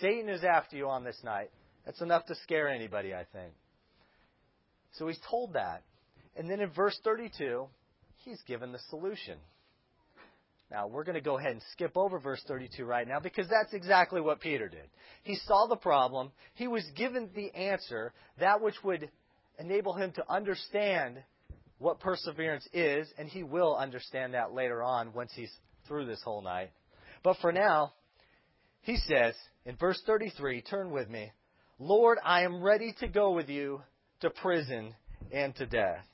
Satan 0.00 0.28
is 0.28 0.44
after 0.44 0.76
you 0.76 0.88
on 0.88 1.04
this 1.04 1.18
night. 1.24 1.50
That's 1.84 2.00
enough 2.00 2.26
to 2.26 2.34
scare 2.44 2.68
anybody, 2.68 3.14
I 3.14 3.24
think. 3.32 3.52
So 4.92 5.08
he's 5.08 5.18
told 5.28 5.54
that. 5.54 5.82
And 6.36 6.50
then 6.50 6.60
in 6.60 6.70
verse 6.70 6.98
32, 7.04 7.66
he's 8.24 8.40
given 8.46 8.72
the 8.72 8.78
solution. 8.88 9.38
Now, 10.70 10.86
we're 10.86 11.04
going 11.04 11.16
to 11.16 11.20
go 11.20 11.36
ahead 11.36 11.52
and 11.52 11.62
skip 11.72 11.96
over 11.96 12.20
verse 12.20 12.42
32 12.46 12.84
right 12.84 13.06
now 13.06 13.18
because 13.18 13.48
that's 13.48 13.74
exactly 13.74 14.20
what 14.20 14.40
Peter 14.40 14.68
did. 14.68 14.88
He 15.24 15.34
saw 15.34 15.66
the 15.66 15.76
problem, 15.76 16.30
he 16.54 16.68
was 16.68 16.84
given 16.96 17.30
the 17.34 17.52
answer, 17.54 18.12
that 18.38 18.60
which 18.60 18.76
would 18.84 19.10
enable 19.58 19.94
him 19.94 20.12
to 20.12 20.24
understand 20.30 21.18
what 21.78 21.98
perseverance 21.98 22.68
is, 22.72 23.08
and 23.18 23.28
he 23.28 23.42
will 23.42 23.74
understand 23.74 24.34
that 24.34 24.52
later 24.52 24.82
on 24.82 25.12
once 25.12 25.32
he's 25.34 25.52
through 25.88 26.06
this 26.06 26.22
whole 26.22 26.42
night. 26.42 26.70
But 27.24 27.38
for 27.40 27.52
now, 27.52 27.94
he 28.82 28.96
says 28.96 29.34
in 29.64 29.76
verse 29.76 30.00
33, 30.06 30.62
turn 30.62 30.90
with 30.90 31.08
me, 31.08 31.32
Lord, 31.78 32.18
I 32.24 32.42
am 32.42 32.62
ready 32.62 32.94
to 33.00 33.08
go 33.08 33.32
with 33.32 33.48
you 33.48 33.80
to 34.20 34.30
prison 34.30 34.94
and 35.32 35.54
to 35.56 35.66
death. 35.66 36.04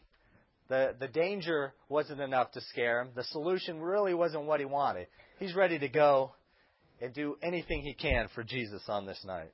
The, 0.69 0.95
the 0.99 1.09
danger 1.09 1.73
wasn't 1.89 2.21
enough 2.21 2.53
to 2.53 2.61
scare 2.61 3.01
him. 3.01 3.11
The 3.15 3.25
solution 3.25 3.81
really 3.81 4.15
wasn't 4.15 4.45
what 4.45 4.61
he 4.61 4.67
wanted. 4.67 5.07
He's 5.39 5.55
ready 5.55 5.79
to 5.79 5.89
go 5.89 6.33
and 7.01 7.15
do 7.15 7.37
anything 7.43 7.83
he 7.83 7.95
can 7.95 8.29
for 8.35 8.43
Jesus 8.43 8.83
on 8.89 9.07
this 9.07 9.23
night. 9.25 9.53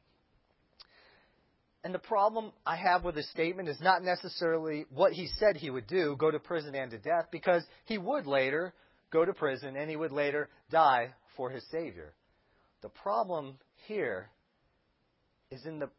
And 1.84 1.92
the 1.92 1.98
problem 1.98 2.52
I 2.64 2.76
have 2.76 3.02
with 3.02 3.16
his 3.16 3.28
statement 3.30 3.68
is 3.68 3.80
not 3.80 4.02
necessarily 4.02 4.86
what 4.94 5.12
he 5.12 5.26
said 5.38 5.56
he 5.56 5.70
would 5.70 5.88
do, 5.88 6.16
go 6.16 6.30
to 6.30 6.38
prison 6.38 6.74
and 6.76 6.90
to 6.92 6.98
death, 6.98 7.26
because 7.32 7.64
he 7.84 7.98
would 7.98 8.26
later 8.26 8.72
go 9.10 9.24
to 9.24 9.32
prison 9.32 9.76
and 9.76 9.90
he 9.90 9.96
would 9.96 10.12
later 10.12 10.48
die 10.70 11.12
for 11.36 11.50
his 11.50 11.64
Savior. 11.70 12.14
The 12.82 12.88
problem 12.88 13.58
here 13.86 14.30
is 15.50 15.66
in 15.66 15.80
the 15.80 15.90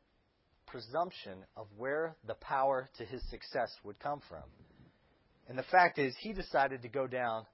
presumption 0.66 1.44
of 1.58 1.68
where 1.78 2.16
the 2.26 2.34
power 2.36 2.90
to 2.98 3.06
his 3.06 3.22
success 3.30 3.70
would 3.84 4.00
come 4.00 4.22
from. 4.28 4.44
And 5.50 5.58
the 5.58 5.64
fact 5.64 6.00
is, 6.00 6.16
he 6.20 6.34
decided 6.34 6.82
to 6.82 6.88
go 6.88 7.08
down 7.08 7.46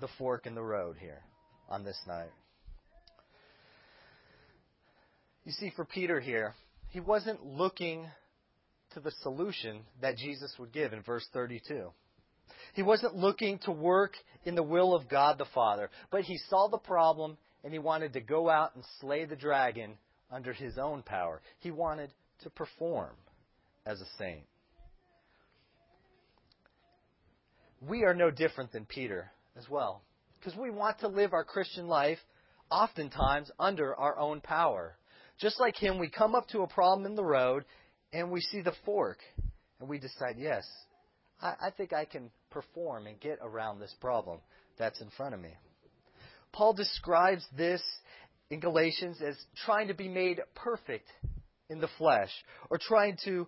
the 0.00 0.08
fork 0.18 0.46
in 0.46 0.54
the 0.54 0.62
road 0.62 0.96
here 0.98 1.22
on 1.68 1.84
this 1.84 1.98
night. 2.06 2.30
You 5.44 5.52
see, 5.52 5.70
for 5.76 5.84
Peter 5.84 6.18
here, 6.18 6.54
he 6.88 7.00
wasn't 7.00 7.44
looking 7.44 8.06
to 8.94 9.00
the 9.00 9.12
solution 9.22 9.80
that 10.00 10.16
Jesus 10.16 10.52
would 10.58 10.72
give 10.72 10.92
in 10.92 11.02
verse 11.02 11.26
32. 11.32 11.90
He 12.74 12.82
wasn't 12.82 13.16
looking 13.16 13.58
to 13.60 13.70
work 13.70 14.14
in 14.44 14.54
the 14.54 14.62
will 14.62 14.94
of 14.94 15.08
God 15.08 15.38
the 15.38 15.46
Father, 15.54 15.90
but 16.10 16.22
he 16.22 16.38
saw 16.48 16.68
the 16.68 16.78
problem 16.78 17.36
and 17.62 17.72
he 17.72 17.78
wanted 17.78 18.12
to 18.14 18.20
go 18.20 18.48
out 18.48 18.74
and 18.74 18.84
slay 19.00 19.24
the 19.24 19.36
dragon 19.36 19.94
under 20.30 20.52
his 20.52 20.78
own 20.78 21.02
power. 21.02 21.40
He 21.60 21.70
wanted 21.70 22.10
to 22.42 22.50
perform 22.50 23.14
as 23.84 24.00
a 24.00 24.06
saint. 24.18 24.44
We 27.80 28.04
are 28.04 28.14
no 28.14 28.30
different 28.30 28.72
than 28.72 28.86
Peter 28.86 29.30
as 29.56 29.68
well, 29.68 30.02
because 30.38 30.58
we 30.58 30.70
want 30.70 31.00
to 31.00 31.08
live 31.08 31.32
our 31.32 31.44
Christian 31.44 31.88
life 31.88 32.18
oftentimes 32.70 33.50
under 33.58 33.94
our 33.94 34.18
own 34.18 34.40
power. 34.40 34.96
Just 35.38 35.60
like 35.60 35.76
him, 35.76 35.98
we 35.98 36.08
come 36.08 36.34
up 36.34 36.48
to 36.48 36.62
a 36.62 36.66
problem 36.66 37.06
in 37.06 37.14
the 37.14 37.24
road 37.24 37.64
and 38.12 38.30
we 38.30 38.40
see 38.40 38.62
the 38.62 38.72
fork 38.84 39.18
and 39.78 39.88
we 39.88 39.98
decide, 39.98 40.36
yes, 40.38 40.66
I, 41.40 41.54
I 41.66 41.70
think 41.76 41.92
I 41.92 42.06
can 42.06 42.30
perform 42.50 43.06
and 43.06 43.20
get 43.20 43.38
around 43.42 43.78
this 43.78 43.94
problem 44.00 44.38
that's 44.78 45.00
in 45.00 45.10
front 45.10 45.34
of 45.34 45.40
me. 45.40 45.54
Paul 46.52 46.72
describes 46.72 47.44
this 47.56 47.82
in 48.50 48.60
Galatians 48.60 49.20
as 49.20 49.36
trying 49.64 49.88
to 49.88 49.94
be 49.94 50.08
made 50.08 50.40
perfect 50.54 51.08
in 51.68 51.80
the 51.80 51.88
flesh 51.98 52.30
or 52.70 52.78
trying 52.78 53.18
to 53.24 53.46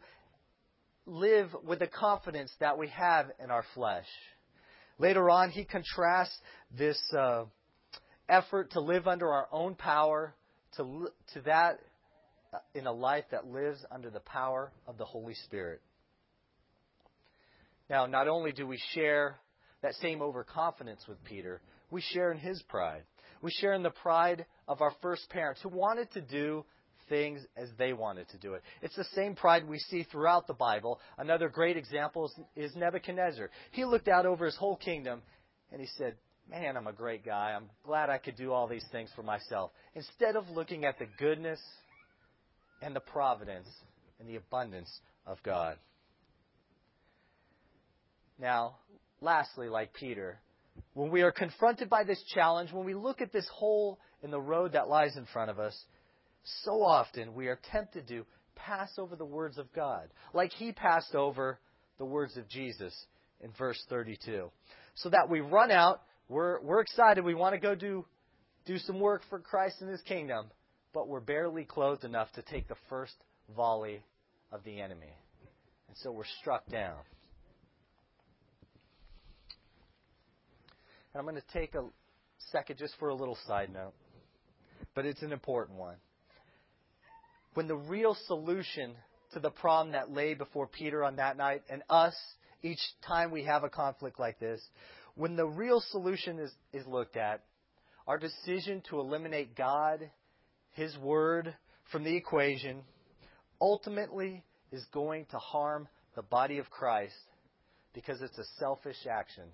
live 1.08 1.54
with 1.64 1.78
the 1.78 1.86
confidence 1.86 2.52
that 2.60 2.78
we 2.78 2.88
have 2.88 3.26
in 3.42 3.50
our 3.50 3.64
flesh. 3.74 4.06
Later 4.98 5.30
on, 5.30 5.50
he 5.50 5.64
contrasts 5.64 6.36
this 6.76 7.00
uh, 7.16 7.44
effort 8.28 8.72
to 8.72 8.80
live 8.80 9.06
under 9.06 9.32
our 9.32 9.48
own 9.50 9.74
power 9.74 10.34
to, 10.76 11.08
to 11.34 11.40
that 11.42 11.78
uh, 12.52 12.58
in 12.74 12.86
a 12.86 12.92
life 12.92 13.24
that 13.30 13.46
lives 13.46 13.84
under 13.90 14.10
the 14.10 14.20
power 14.20 14.72
of 14.86 14.98
the 14.98 15.04
Holy 15.04 15.34
Spirit. 15.34 15.80
Now, 17.88 18.06
not 18.06 18.28
only 18.28 18.52
do 18.52 18.66
we 18.66 18.78
share 18.92 19.36
that 19.82 19.94
same 19.94 20.20
overconfidence 20.20 21.06
with 21.08 21.22
Peter, 21.24 21.62
we 21.90 22.02
share 22.02 22.32
in 22.32 22.38
his 22.38 22.62
pride. 22.68 23.02
We 23.40 23.50
share 23.50 23.72
in 23.72 23.82
the 23.82 23.90
pride 23.90 24.44
of 24.66 24.82
our 24.82 24.92
first 25.00 25.30
parents 25.30 25.60
who 25.62 25.68
wanted 25.70 26.10
to 26.12 26.20
do 26.20 26.64
things 27.08 27.40
as 27.56 27.68
they 27.78 27.92
wanted 27.92 28.28
to 28.30 28.38
do 28.38 28.54
it. 28.54 28.62
It's 28.82 28.96
the 28.96 29.06
same 29.14 29.34
pride 29.34 29.68
we 29.68 29.78
see 29.78 30.04
throughout 30.04 30.46
the 30.46 30.54
Bible. 30.54 31.00
Another 31.16 31.48
great 31.48 31.76
example 31.76 32.30
is, 32.56 32.74
Nebuchadnezzar. 32.76 33.50
He 33.72 33.84
looked 33.84 34.08
out 34.08 34.26
over 34.26 34.44
his 34.44 34.56
whole 34.56 34.76
kingdom 34.76 35.22
and 35.72 35.80
he 35.80 35.88
said, 35.98 36.14
Man, 36.50 36.78
I'm 36.78 36.86
a 36.86 36.94
great 36.94 37.26
guy. 37.26 37.52
I'm 37.54 37.68
glad 37.84 38.08
I 38.08 38.16
could 38.16 38.36
do 38.36 38.52
all 38.52 38.66
these 38.66 38.86
things 38.90 39.10
for 39.14 39.22
myself. 39.22 39.70
Instead 39.94 40.34
of 40.34 40.48
looking 40.48 40.86
at 40.86 40.98
the 40.98 41.06
goodness 41.18 41.60
and 42.80 42.96
the 42.96 43.00
providence 43.00 43.68
and 44.18 44.28
the 44.28 44.36
abundance 44.36 44.90
of 45.26 45.36
God. 45.42 45.76
Now, 48.38 48.76
lastly, 49.20 49.68
like 49.68 49.92
Peter, 49.92 50.38
when 50.94 51.10
we 51.10 51.22
are 51.22 51.32
confronted 51.32 51.90
by 51.90 52.04
this 52.04 52.22
challenge, 52.34 52.72
when 52.72 52.86
we 52.86 52.94
look 52.94 53.20
at 53.20 53.32
this 53.32 53.48
hole 53.52 53.98
in 54.22 54.30
the 54.30 54.40
road 54.40 54.72
that 54.72 54.88
lies 54.88 55.16
in 55.16 55.26
front 55.26 55.50
of 55.50 55.58
us, 55.58 55.76
so 56.44 56.82
often 56.82 57.34
we 57.34 57.48
are 57.48 57.58
tempted 57.70 58.08
to 58.08 58.24
pass 58.54 58.90
over 58.98 59.16
the 59.16 59.24
words 59.24 59.58
of 59.58 59.72
God, 59.72 60.08
like 60.34 60.52
he 60.52 60.72
passed 60.72 61.14
over 61.14 61.58
the 61.98 62.04
words 62.04 62.36
of 62.36 62.48
Jesus 62.48 62.94
in 63.40 63.50
verse 63.58 63.82
32. 63.88 64.50
So 64.96 65.10
that 65.10 65.28
we 65.28 65.40
run 65.40 65.70
out, 65.70 66.02
we're, 66.28 66.60
we're 66.60 66.80
excited, 66.80 67.24
we 67.24 67.34
want 67.34 67.54
to 67.54 67.60
go 67.60 67.74
do, 67.74 68.04
do 68.66 68.78
some 68.78 69.00
work 69.00 69.22
for 69.30 69.38
Christ 69.38 69.76
and 69.80 69.90
his 69.90 70.00
kingdom, 70.02 70.46
but 70.92 71.08
we're 71.08 71.20
barely 71.20 71.64
clothed 71.64 72.04
enough 72.04 72.32
to 72.32 72.42
take 72.42 72.68
the 72.68 72.76
first 72.88 73.14
volley 73.54 74.02
of 74.52 74.64
the 74.64 74.80
enemy. 74.80 75.14
And 75.88 75.96
so 75.98 76.10
we're 76.10 76.24
struck 76.40 76.66
down. 76.70 76.98
And 81.12 81.20
I'm 81.20 81.24
going 81.24 81.36
to 81.36 81.58
take 81.58 81.74
a 81.74 81.84
second 82.52 82.78
just 82.78 82.94
for 82.98 83.08
a 83.08 83.14
little 83.14 83.38
side 83.46 83.72
note, 83.72 83.94
but 84.94 85.06
it's 85.06 85.22
an 85.22 85.32
important 85.32 85.78
one 85.78 85.96
when 87.54 87.68
the 87.68 87.76
real 87.76 88.16
solution 88.26 88.94
to 89.32 89.40
the 89.40 89.50
problem 89.50 89.92
that 89.92 90.12
lay 90.12 90.34
before 90.34 90.66
Peter 90.66 91.04
on 91.04 91.16
that 91.16 91.36
night 91.36 91.62
and 91.68 91.82
us 91.90 92.14
each 92.62 92.80
time 93.06 93.30
we 93.30 93.44
have 93.44 93.64
a 93.64 93.68
conflict 93.68 94.18
like 94.18 94.38
this, 94.38 94.60
when 95.14 95.36
the 95.36 95.46
real 95.46 95.82
solution 95.90 96.38
is, 96.38 96.52
is 96.72 96.86
looked 96.86 97.16
at, 97.16 97.42
our 98.06 98.18
decision 98.18 98.82
to 98.88 99.00
eliminate 99.00 99.56
God, 99.56 100.10
His 100.72 100.96
Word 100.98 101.54
from 101.92 102.04
the 102.04 102.16
equation, 102.16 102.82
ultimately 103.60 104.44
is 104.72 104.84
going 104.92 105.26
to 105.30 105.38
harm 105.38 105.88
the 106.14 106.22
body 106.22 106.58
of 106.58 106.70
Christ 106.70 107.14
because 107.92 108.22
it's 108.22 108.38
a 108.38 108.44
selfish 108.58 109.06
action 109.10 109.44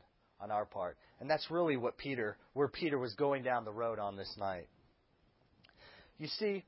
on 0.41 0.51
our 0.51 0.65
part. 0.65 0.97
And 1.21 1.29
that's 1.29 1.51
really 1.51 1.77
what 1.77 1.97
Peter, 1.97 2.37
where 2.53 2.69
Peter 2.69 2.99
was 2.99 3.15
going 3.15 3.43
down 3.43 3.65
the 3.65 3.73
road 3.73 3.99
on 3.99 4.17
this 4.17 4.33
night. 4.39 4.69
You 6.19 6.29
see, 6.29 6.65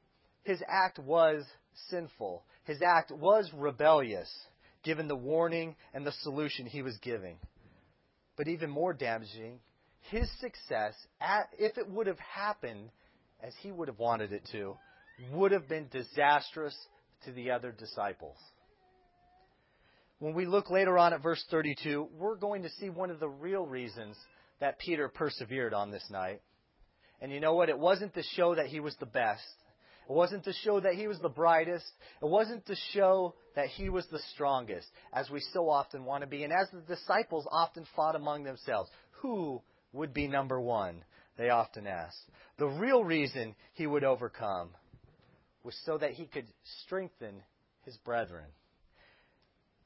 his 0.46 0.62
act 0.68 1.00
was 1.00 1.44
sinful. 1.90 2.44
His 2.64 2.80
act 2.80 3.10
was 3.10 3.50
rebellious, 3.52 4.32
given 4.84 5.08
the 5.08 5.16
warning 5.16 5.74
and 5.92 6.06
the 6.06 6.12
solution 6.22 6.66
he 6.66 6.82
was 6.82 6.96
giving. 6.98 7.36
But 8.36 8.46
even 8.46 8.70
more 8.70 8.92
damaging, 8.92 9.58
his 10.10 10.30
success, 10.40 10.94
if 11.58 11.76
it 11.76 11.88
would 11.90 12.06
have 12.06 12.20
happened 12.20 12.90
as 13.42 13.52
he 13.60 13.72
would 13.72 13.88
have 13.88 13.98
wanted 13.98 14.32
it 14.32 14.48
to, 14.52 14.76
would 15.32 15.50
have 15.50 15.68
been 15.68 15.88
disastrous 15.90 16.76
to 17.24 17.32
the 17.32 17.50
other 17.50 17.72
disciples. 17.72 18.36
When 20.20 20.32
we 20.32 20.46
look 20.46 20.70
later 20.70 20.96
on 20.96 21.12
at 21.12 21.22
verse 21.22 21.44
32, 21.50 22.08
we're 22.16 22.36
going 22.36 22.62
to 22.62 22.70
see 22.78 22.88
one 22.88 23.10
of 23.10 23.18
the 23.18 23.28
real 23.28 23.66
reasons 23.66 24.16
that 24.60 24.78
Peter 24.78 25.08
persevered 25.08 25.74
on 25.74 25.90
this 25.90 26.06
night. 26.08 26.40
And 27.20 27.32
you 27.32 27.40
know 27.40 27.54
what? 27.54 27.68
It 27.68 27.78
wasn't 27.78 28.14
to 28.14 28.22
show 28.22 28.54
that 28.54 28.66
he 28.66 28.78
was 28.78 28.94
the 29.00 29.06
best. 29.06 29.42
It 30.08 30.12
wasn't 30.12 30.44
to 30.44 30.52
show 30.52 30.78
that 30.80 30.94
he 30.94 31.08
was 31.08 31.18
the 31.18 31.28
brightest. 31.28 31.86
It 32.22 32.28
wasn't 32.28 32.64
to 32.66 32.76
show 32.92 33.34
that 33.56 33.66
he 33.68 33.88
was 33.88 34.06
the 34.06 34.20
strongest, 34.34 34.86
as 35.12 35.28
we 35.30 35.40
so 35.52 35.68
often 35.68 36.04
want 36.04 36.22
to 36.22 36.28
be. 36.28 36.44
And 36.44 36.52
as 36.52 36.68
the 36.70 36.80
disciples 36.80 37.46
often 37.50 37.84
fought 37.96 38.14
among 38.14 38.44
themselves, 38.44 38.88
who 39.22 39.60
would 39.92 40.14
be 40.14 40.28
number 40.28 40.60
one? 40.60 41.02
They 41.36 41.50
often 41.50 41.86
asked. 41.86 42.22
The 42.58 42.66
real 42.66 43.04
reason 43.04 43.54
he 43.74 43.86
would 43.86 44.04
overcome 44.04 44.70
was 45.64 45.76
so 45.84 45.98
that 45.98 46.12
he 46.12 46.26
could 46.26 46.46
strengthen 46.84 47.42
his 47.84 47.96
brethren. 47.98 48.46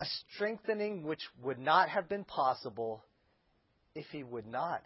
A 0.00 0.06
strengthening 0.34 1.02
which 1.04 1.22
would 1.42 1.58
not 1.58 1.88
have 1.88 2.08
been 2.08 2.24
possible 2.24 3.02
if 3.94 4.06
he 4.12 4.22
would 4.22 4.46
not 4.46 4.82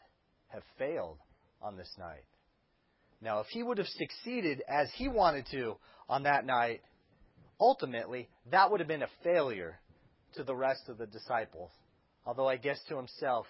have 0.49 0.63
failed 0.79 1.19
on 1.61 1.77
this 1.77 1.93
night. 1.99 2.25
Now, 3.25 3.41
if 3.41 3.47
he 3.47 3.63
would 3.63 3.79
have 3.79 3.89
succeeded 3.89 4.63
as 4.69 4.91
he 4.97 5.09
wanted 5.09 5.47
to 5.53 5.77
on 6.11 6.25
that 6.25 6.45
night, 6.45 6.83
ultimately, 7.59 8.29
that 8.51 8.71
would 8.71 8.81
have 8.81 8.89
been 8.89 9.03
a 9.03 9.09
failure 9.23 9.81
to 10.35 10.45
the 10.45 10.55
rest 10.55 10.91
of 10.91 10.99
the 10.99 11.07
disciples. 11.07 11.71
Although 12.27 12.47
I 12.47 12.59
guess 12.59 12.79
to 12.91 12.97
himself, 12.99 13.47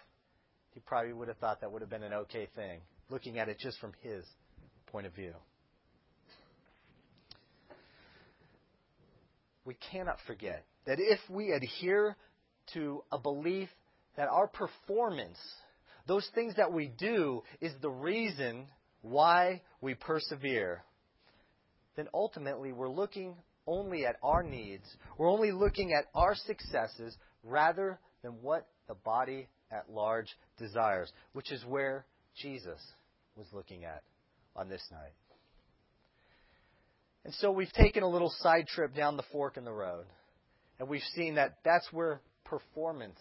he 0.70 0.80
probably 0.80 1.12
would 1.12 1.26
have 1.26 1.38
thought 1.38 1.60
that 1.60 1.72
would 1.72 1.82
have 1.82 1.90
been 1.90 2.04
an 2.04 2.12
okay 2.12 2.46
thing, 2.54 2.82
looking 3.10 3.40
at 3.40 3.48
it 3.48 3.58
just 3.58 3.80
from 3.80 3.92
his 4.00 4.24
point 4.86 5.08
of 5.08 5.12
view. 5.12 5.34
We 9.64 9.76
cannot 9.90 10.18
forget 10.28 10.64
that 10.86 10.98
if 11.00 11.18
we 11.28 11.50
adhere 11.50 12.16
to 12.74 13.02
a 13.10 13.18
belief 13.18 13.70
that 14.16 14.28
our 14.28 14.46
performance, 14.46 15.38
those 16.06 16.28
things 16.32 16.54
that 16.56 16.72
we 16.72 16.86
do, 16.86 17.42
is 17.60 17.72
the 17.82 17.90
reason 17.90 18.66
why 19.04 19.60
we 19.80 19.94
persevere, 19.94 20.82
then 21.94 22.08
ultimately 22.14 22.72
we're 22.72 22.88
looking 22.88 23.36
only 23.66 24.06
at 24.06 24.16
our 24.22 24.42
needs. 24.42 24.84
We're 25.18 25.30
only 25.30 25.52
looking 25.52 25.92
at 25.92 26.06
our 26.14 26.34
successes 26.34 27.16
rather 27.42 27.98
than 28.22 28.32
what 28.42 28.66
the 28.88 28.94
body 28.94 29.48
at 29.70 29.90
large 29.90 30.28
desires, 30.58 31.12
which 31.34 31.52
is 31.52 31.64
where 31.66 32.06
Jesus 32.36 32.80
was 33.36 33.46
looking 33.52 33.84
at 33.84 34.02
on 34.56 34.68
this 34.68 34.82
night. 34.90 35.12
And 37.24 37.34
so 37.34 37.50
we've 37.50 37.72
taken 37.72 38.02
a 38.02 38.08
little 38.08 38.32
side 38.38 38.66
trip 38.66 38.94
down 38.94 39.16
the 39.16 39.24
fork 39.32 39.56
in 39.56 39.64
the 39.64 39.72
road, 39.72 40.04
and 40.78 40.88
we've 40.88 41.02
seen 41.14 41.36
that 41.36 41.58
that's 41.64 41.88
where 41.92 42.20
performance 42.44 43.18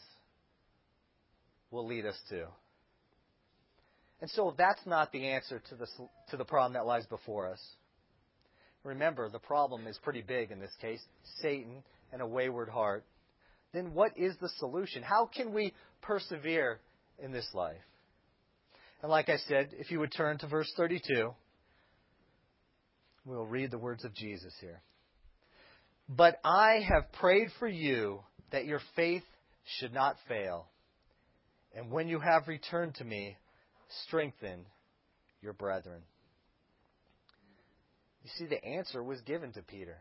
will 1.72 1.88
lead 1.88 2.06
us 2.06 2.20
to. 2.30 2.48
And 4.24 4.32
so 4.32 4.56
that's 4.58 4.80
not 4.86 5.12
the 5.12 5.28
answer 5.28 5.62
to 5.68 5.76
the, 5.76 5.86
to 6.30 6.38
the 6.38 6.46
problem 6.46 6.76
that 6.76 6.86
lies 6.86 7.06
before 7.08 7.52
us. 7.52 7.60
Remember, 8.86 9.30
the 9.30 9.38
problem 9.38 9.86
is 9.86 10.00
pretty 10.02 10.22
big 10.22 10.50
in 10.50 10.62
this 10.62 10.72
case 10.80 11.02
Satan 11.42 11.84
and 12.14 12.22
a 12.22 12.26
wayward 12.26 12.70
heart. 12.70 13.04
Then 13.74 13.94
what 13.94 14.18
is 14.18 14.34
the 14.40 14.48
solution? 14.60 15.04
How 15.04 15.26
can 15.26 15.54
we 15.54 15.74
persevere 16.02 16.80
in 17.22 17.34
this 17.34 17.50
life? 17.54 17.76
And 19.02 19.12
like 19.12 19.28
I 19.28 19.36
said, 19.50 19.72
if 19.74 19.92
you 19.92 20.00
would 20.00 20.14
turn 20.14 20.38
to 20.38 20.48
verse 20.48 20.72
32, 20.78 21.34
we'll 23.26 23.46
read 23.46 23.72
the 23.72 23.78
words 23.78 24.06
of 24.06 24.16
Jesus 24.16 24.54
here. 24.62 24.82
But 26.08 26.40
I 26.46 26.80
have 26.90 27.12
prayed 27.20 27.50
for 27.60 27.68
you 27.68 28.22
that 28.54 28.64
your 28.64 28.80
faith 28.96 29.24
should 29.80 29.94
not 29.94 30.16
fail. 30.30 30.68
And 31.76 31.92
when 31.92 32.08
you 32.08 32.22
have 32.22 32.48
returned 32.48 32.96
to 32.96 33.04
me, 33.04 33.36
strengthen 34.06 34.66
your 35.42 35.54
brethren. 35.54 36.02
You 38.24 38.30
see, 38.38 38.46
the 38.46 38.64
answer 38.64 39.04
was 39.04 39.20
given 39.22 39.52
to 39.54 39.62
Peter. 39.62 39.98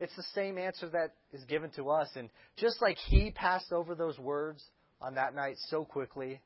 It's 0.00 0.14
the 0.16 0.24
same 0.34 0.58
answer 0.58 0.88
that 0.90 1.14
is 1.32 1.44
given 1.44 1.70
to 1.76 1.90
us. 1.90 2.08
And 2.16 2.28
just 2.56 2.82
like 2.82 2.96
he 2.96 3.30
passed 3.30 3.72
over 3.72 3.94
those 3.94 4.18
words 4.18 4.62
on 5.00 5.14
that 5.14 5.34
night 5.34 5.56
so 5.68 5.84
quickly, 5.84 6.40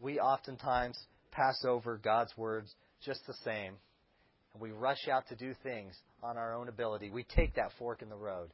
we 0.00 0.18
oftentimes 0.18 0.98
pass 1.30 1.64
over 1.64 1.98
God's 1.98 2.36
words 2.36 2.74
just 3.04 3.24
the 3.26 3.34
same. 3.44 3.74
And 4.52 4.62
we 4.62 4.72
rush 4.72 5.08
out 5.08 5.28
to 5.28 5.36
do 5.36 5.54
things 5.62 5.94
on 6.20 6.36
our 6.36 6.52
own 6.54 6.68
ability. 6.68 7.10
We 7.10 7.22
take 7.22 7.54
that 7.54 7.70
fork 7.78 8.02
in 8.02 8.08
the 8.08 8.16
road 8.16 8.50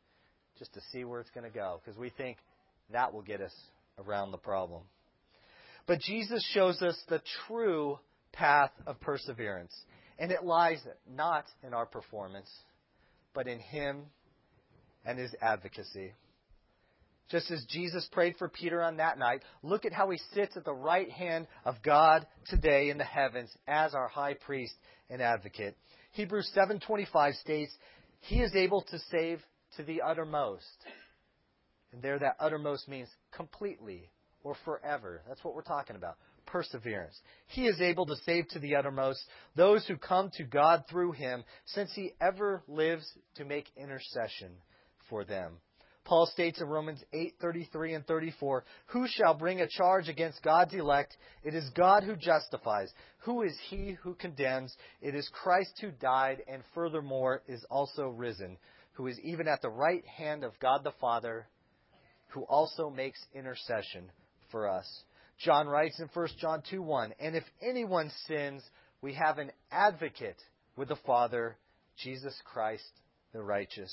just 0.58 0.74
to 0.74 0.80
see 0.92 1.04
where 1.04 1.20
it's 1.20 1.30
going 1.30 1.50
to 1.50 1.56
go 1.56 1.80
because 1.82 1.98
we 1.98 2.10
think 2.10 2.36
that 2.92 3.12
will 3.12 3.22
get 3.22 3.40
us 3.40 3.54
around 3.98 4.32
the 4.32 4.38
problem. 4.38 4.82
But 5.86 6.00
Jesus 6.00 6.44
shows 6.52 6.80
us 6.82 7.00
the 7.08 7.22
true 7.46 7.98
path 8.32 8.70
of 8.86 9.00
perseverance. 9.00 9.74
And 10.18 10.30
it 10.30 10.44
lies 10.44 10.80
not 11.10 11.44
in 11.62 11.74
our 11.74 11.86
performance, 11.86 12.50
but 13.34 13.48
in 13.48 13.58
Him 13.58 14.06
and 15.04 15.18
His 15.18 15.34
advocacy. 15.40 16.12
Just 17.30 17.50
as 17.50 17.64
Jesus 17.68 18.06
prayed 18.12 18.36
for 18.36 18.48
Peter 18.48 18.82
on 18.82 18.98
that 18.98 19.18
night, 19.18 19.42
look 19.62 19.84
at 19.84 19.92
how 19.92 20.10
he 20.10 20.18
sits 20.34 20.56
at 20.56 20.64
the 20.64 20.74
right 20.74 21.10
hand 21.10 21.46
of 21.64 21.82
God 21.82 22.26
today 22.48 22.90
in 22.90 22.98
the 22.98 23.04
heavens 23.04 23.50
as 23.66 23.94
our 23.94 24.08
high 24.08 24.34
priest 24.34 24.74
and 25.08 25.22
advocate. 25.22 25.76
Hebrews 26.12 26.50
7:25 26.54 27.34
states, 27.36 27.76
"He 28.20 28.42
is 28.42 28.54
able 28.54 28.82
to 28.82 28.98
save 28.98 29.44
to 29.76 29.82
the 29.82 30.02
uttermost." 30.02 30.86
And 31.92 32.02
there 32.02 32.18
that 32.18 32.36
uttermost 32.38 32.88
means 32.88 33.08
completely 33.32 34.10
or 34.44 34.54
forever. 34.64 35.22
That's 35.26 35.42
what 35.42 35.54
we're 35.54 35.62
talking 35.62 35.96
about 35.96 36.16
perseverance. 36.46 37.18
He 37.48 37.66
is 37.66 37.80
able 37.80 38.06
to 38.06 38.16
save 38.24 38.48
to 38.48 38.58
the 38.58 38.76
uttermost 38.76 39.20
those 39.56 39.86
who 39.86 39.96
come 39.96 40.30
to 40.34 40.44
God 40.44 40.84
through 40.88 41.12
him, 41.12 41.42
since 41.64 41.90
he 41.94 42.12
ever 42.20 42.62
lives 42.68 43.10
to 43.36 43.44
make 43.44 43.66
intercession 43.76 44.52
for 45.08 45.24
them. 45.24 45.54
Paul 46.04 46.26
states 46.26 46.60
in 46.60 46.68
Romans 46.68 47.02
8:33 47.14 47.94
and 47.94 48.06
34, 48.06 48.64
"Who 48.88 49.08
shall 49.08 49.32
bring 49.32 49.62
a 49.62 49.66
charge 49.66 50.10
against 50.10 50.42
God's 50.42 50.74
elect? 50.74 51.16
It 51.42 51.54
is 51.54 51.70
God 51.70 52.04
who 52.04 52.14
justifies. 52.14 52.92
Who 53.20 53.42
is 53.42 53.58
he 53.58 53.92
who 53.92 54.14
condemns? 54.14 54.76
It 55.00 55.14
is 55.14 55.26
Christ 55.30 55.78
who 55.80 55.90
died 55.90 56.44
and 56.46 56.62
furthermore 56.74 57.42
is 57.46 57.64
also 57.70 58.08
risen, 58.08 58.58
who 58.92 59.06
is 59.06 59.18
even 59.20 59.48
at 59.48 59.62
the 59.62 59.70
right 59.70 60.04
hand 60.04 60.44
of 60.44 60.58
God 60.58 60.84
the 60.84 60.92
Father, 60.92 61.48
who 62.28 62.42
also 62.42 62.90
makes 62.90 63.26
intercession 63.32 64.12
for 64.54 64.68
us." 64.68 64.86
John 65.38 65.66
writes 65.66 65.98
in 65.98 66.06
1 66.14 66.28
John 66.38 66.62
2 66.70 66.80
1, 66.80 67.12
And 67.18 67.34
if 67.34 67.42
anyone 67.60 68.08
sins, 68.28 68.62
we 69.00 69.14
have 69.14 69.38
an 69.38 69.50
advocate 69.72 70.40
with 70.76 70.88
the 70.88 70.96
Father, 70.96 71.56
Jesus 71.96 72.40
Christ 72.44 72.88
the 73.32 73.42
righteous. 73.42 73.92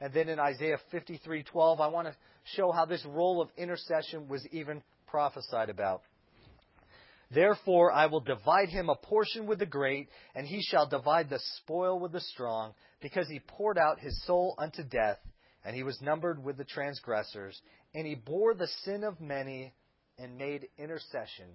And 0.00 0.12
then 0.14 0.28
in 0.28 0.38
Isaiah 0.38 0.78
53:12, 0.92 1.80
I 1.80 1.88
want 1.88 2.06
to 2.06 2.16
show 2.54 2.70
how 2.70 2.84
this 2.84 3.04
role 3.04 3.42
of 3.42 3.50
intercession 3.56 4.28
was 4.28 4.46
even 4.52 4.84
prophesied 5.08 5.70
about. 5.70 6.02
Therefore 7.30 7.90
I 7.92 8.06
will 8.06 8.20
divide 8.20 8.68
him 8.68 8.88
a 8.88 8.94
portion 8.94 9.46
with 9.46 9.58
the 9.58 9.66
great, 9.66 10.08
and 10.36 10.46
he 10.46 10.62
shall 10.62 10.86
divide 10.86 11.28
the 11.28 11.40
spoil 11.56 11.98
with 11.98 12.12
the 12.12 12.20
strong, 12.20 12.74
because 13.00 13.28
he 13.28 13.40
poured 13.40 13.76
out 13.76 13.98
his 13.98 14.24
soul 14.24 14.54
unto 14.56 14.84
death, 14.84 15.18
and 15.64 15.74
he 15.74 15.82
was 15.82 16.00
numbered 16.00 16.42
with 16.42 16.56
the 16.56 16.64
transgressors, 16.64 17.60
and 17.94 18.06
he 18.06 18.14
bore 18.14 18.54
the 18.54 18.68
sin 18.84 19.04
of 19.04 19.20
many 19.20 19.72
and 20.18 20.36
made 20.36 20.68
intercession 20.78 21.46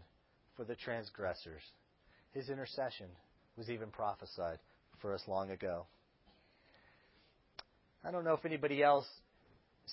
for 0.56 0.64
the 0.64 0.76
transgressors. 0.76 1.62
His 2.32 2.50
intercession 2.50 3.08
was 3.58 3.70
even 3.70 3.90
prophesied 3.90 4.60
for 5.02 5.14
us 5.14 5.22
long 5.28 5.52
ago. 5.52 5.86
I 8.06 8.12
don't 8.12 8.26
know 8.26 8.34
if 8.34 8.46
anybody 8.46 8.84
else 8.84 9.08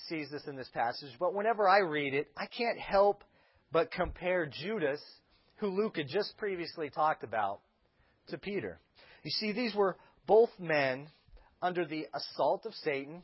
sees 0.07 0.29
this 0.29 0.45
in 0.47 0.55
this 0.55 0.69
passage, 0.73 1.11
but 1.19 1.33
whenever 1.33 1.67
I 1.67 1.79
read 1.79 2.13
it, 2.13 2.29
I 2.35 2.45
can't 2.45 2.79
help 2.79 3.23
but 3.71 3.91
compare 3.91 4.45
Judas, 4.45 5.01
who 5.57 5.67
Luke 5.67 5.97
had 5.97 6.07
just 6.07 6.37
previously 6.37 6.89
talked 6.89 7.23
about, 7.23 7.61
to 8.27 8.37
Peter. 8.37 8.79
You 9.23 9.31
see, 9.31 9.51
these 9.51 9.75
were 9.75 9.97
both 10.27 10.49
men 10.59 11.07
under 11.61 11.85
the 11.85 12.07
assault 12.13 12.65
of 12.65 12.73
Satan, 12.75 13.23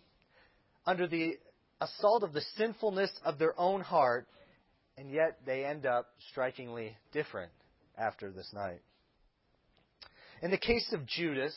under 0.87 1.05
the 1.05 1.37
assault 1.81 2.23
of 2.23 2.33
the 2.33 2.41
sinfulness 2.55 3.11
of 3.23 3.37
their 3.37 3.59
own 3.59 3.81
heart, 3.81 4.27
and 4.97 5.11
yet 5.11 5.37
they 5.45 5.65
end 5.65 5.85
up 5.85 6.07
strikingly 6.31 6.97
different 7.11 7.51
after 7.97 8.31
this 8.31 8.49
night. 8.53 8.79
In 10.41 10.49
the 10.49 10.57
case 10.57 10.91
of 10.93 11.05
Judas, 11.05 11.53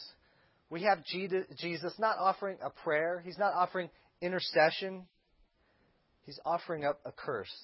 we 0.69 0.83
have 0.83 1.05
Jesus 1.05 1.95
not 1.99 2.19
offering 2.19 2.59
a 2.63 2.71
prayer, 2.71 3.23
he's 3.25 3.39
not 3.39 3.55
offering 3.55 3.89
intercession, 4.21 5.07
he's 6.27 6.41
offering 6.45 6.85
up 6.85 7.01
a 7.05 7.13
curse. 7.13 7.55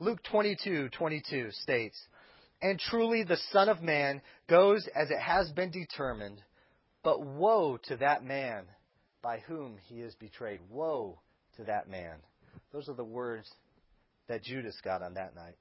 Luke 0.00 0.22
22:22 0.24 1.50
states, 1.52 2.08
"And 2.62 2.80
truly 2.80 3.24
the 3.24 3.36
Son 3.36 3.68
of 3.68 3.82
Man 3.82 4.22
goes 4.46 4.86
as 4.88 5.10
it 5.10 5.18
has 5.18 5.50
been 5.52 5.70
determined, 5.70 6.42
but 7.02 7.20
woe 7.20 7.76
to 7.76 7.96
that 7.96 8.24
man 8.24 8.68
by 9.24 9.38
whom 9.40 9.78
he 9.78 10.02
is 10.02 10.14
betrayed. 10.16 10.60
Woe 10.68 11.18
to 11.56 11.64
that 11.64 11.88
man." 11.88 12.22
Those 12.72 12.88
are 12.90 12.94
the 12.94 13.02
words 13.02 13.50
that 14.26 14.42
Judas 14.42 14.78
got 14.82 15.02
on 15.02 15.14
that 15.14 15.34
night. 15.34 15.56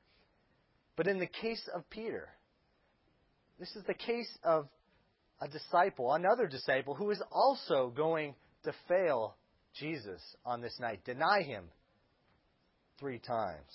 But 0.97 1.07
in 1.07 1.17
the 1.17 1.27
case 1.27 1.65
of 1.69 1.89
Peter, 1.89 2.29
this 3.57 3.73
is 3.75 3.83
the 3.85 3.93
case 3.93 4.37
of 4.43 4.67
a 5.39 5.47
disciple, 5.47 6.13
another 6.13 6.47
disciple, 6.47 6.93
who 6.93 7.09
is 7.09 7.21
also 7.31 7.89
going 7.89 8.35
to 8.63 8.73
fail 8.87 9.35
Jesus 9.73 10.21
on 10.45 10.61
this 10.61 10.77
night, 10.79 11.03
deny 11.05 11.41
him 11.41 11.71
three 12.99 13.19
times. 13.19 13.71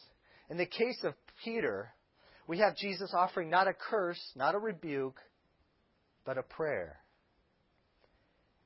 In 0.48 0.59
the 0.59 0.66
case 0.66 1.03
of 1.03 1.14
Peter, 1.44 1.92
we 2.46 2.59
have 2.59 2.77
Jesus 2.77 3.12
offering 3.14 3.51
not 3.51 3.68
a 3.68 3.74
curse, 3.74 4.20
not 4.35 4.55
a 4.55 4.59
rebuke, 4.59 5.20
but 6.24 6.38
a 6.38 6.42
prayer. 6.42 7.01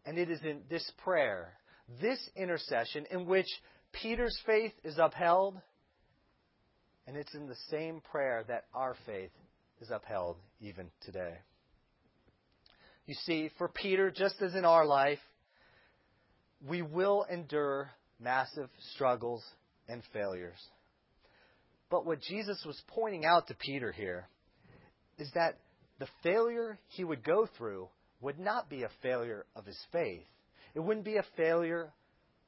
And 0.05 0.19
it 0.19 0.31
is 0.31 0.41
in 0.43 0.63
this 0.69 0.91
prayer, 1.05 1.53
this 2.01 2.19
intercession, 2.37 3.07
in 3.11 3.27
which 3.27 3.47
Peter's 3.93 4.39
faith 4.47 4.73
is 4.85 4.99
upheld 4.99 5.61
and 7.07 7.17
it's 7.17 7.35
in 7.35 7.47
the 7.47 7.57
same 7.71 8.01
prayer 8.11 8.45
that 8.49 8.65
our 8.75 8.95
faith 9.07 9.33
is 9.81 9.91
upheld 9.91 10.37
even 10.61 10.89
today. 11.03 11.35
You 13.07 13.15
see, 13.27 13.51
for 13.59 13.69
Peter, 13.69 14.11
just 14.11 14.41
as 14.41 14.55
in 14.55 14.65
our 14.65 14.87
life, 14.87 15.19
we 16.67 16.83
will 16.83 17.27
endure 17.31 17.91
massive 18.21 18.69
struggles 18.95 19.43
and 19.89 20.03
failures. 20.13 20.59
But 21.91 22.07
what 22.07 22.21
Jesus 22.21 22.63
was 22.65 22.81
pointing 22.87 23.25
out 23.25 23.49
to 23.49 23.55
Peter 23.55 23.91
here 23.91 24.29
is 25.19 25.31
that 25.35 25.59
the 25.99 26.07
failure 26.23 26.79
he 26.89 27.03
would 27.03 27.25
go 27.25 27.49
through 27.59 27.89
would 28.23 28.39
not 28.39 28.71
be 28.71 28.85
a 28.85 28.91
failure 29.03 29.45
of 29.55 29.67
his 29.67 29.79
faith. 29.93 30.25
It 30.75 30.81
wouldn't 30.81 31.05
be 31.05 31.17
a 31.17 31.25
failure 31.37 31.93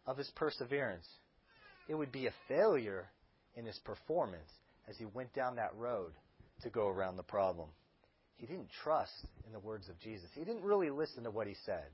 of 0.07 0.17
his 0.17 0.31
perseverance. 0.35 1.07
It 1.89 1.95
would 1.95 2.13
be 2.13 2.27
a 2.27 2.35
failure 2.49 3.11
in 3.57 3.67
his 3.67 3.79
performance 3.85 4.51
as 4.89 4.97
he 4.97 5.05
went 5.05 5.35
down 5.35 5.57
that 5.57 5.75
road 5.77 6.13
to 6.63 6.71
go 6.71 6.89
around 6.89 7.17
the 7.17 7.23
problem. 7.23 7.69
he 8.37 8.47
didn't 8.47 8.71
trust 8.83 9.27
in 9.47 9.53
the 9.53 9.59
words 9.59 9.89
of 9.89 9.99
Jesus. 10.01 10.31
He 10.35 10.45
didn't 10.45 10.63
really 10.63 10.91
listen 10.91 11.25
to 11.25 11.31
what 11.31 11.47
he 11.47 11.55
said. 11.67 11.87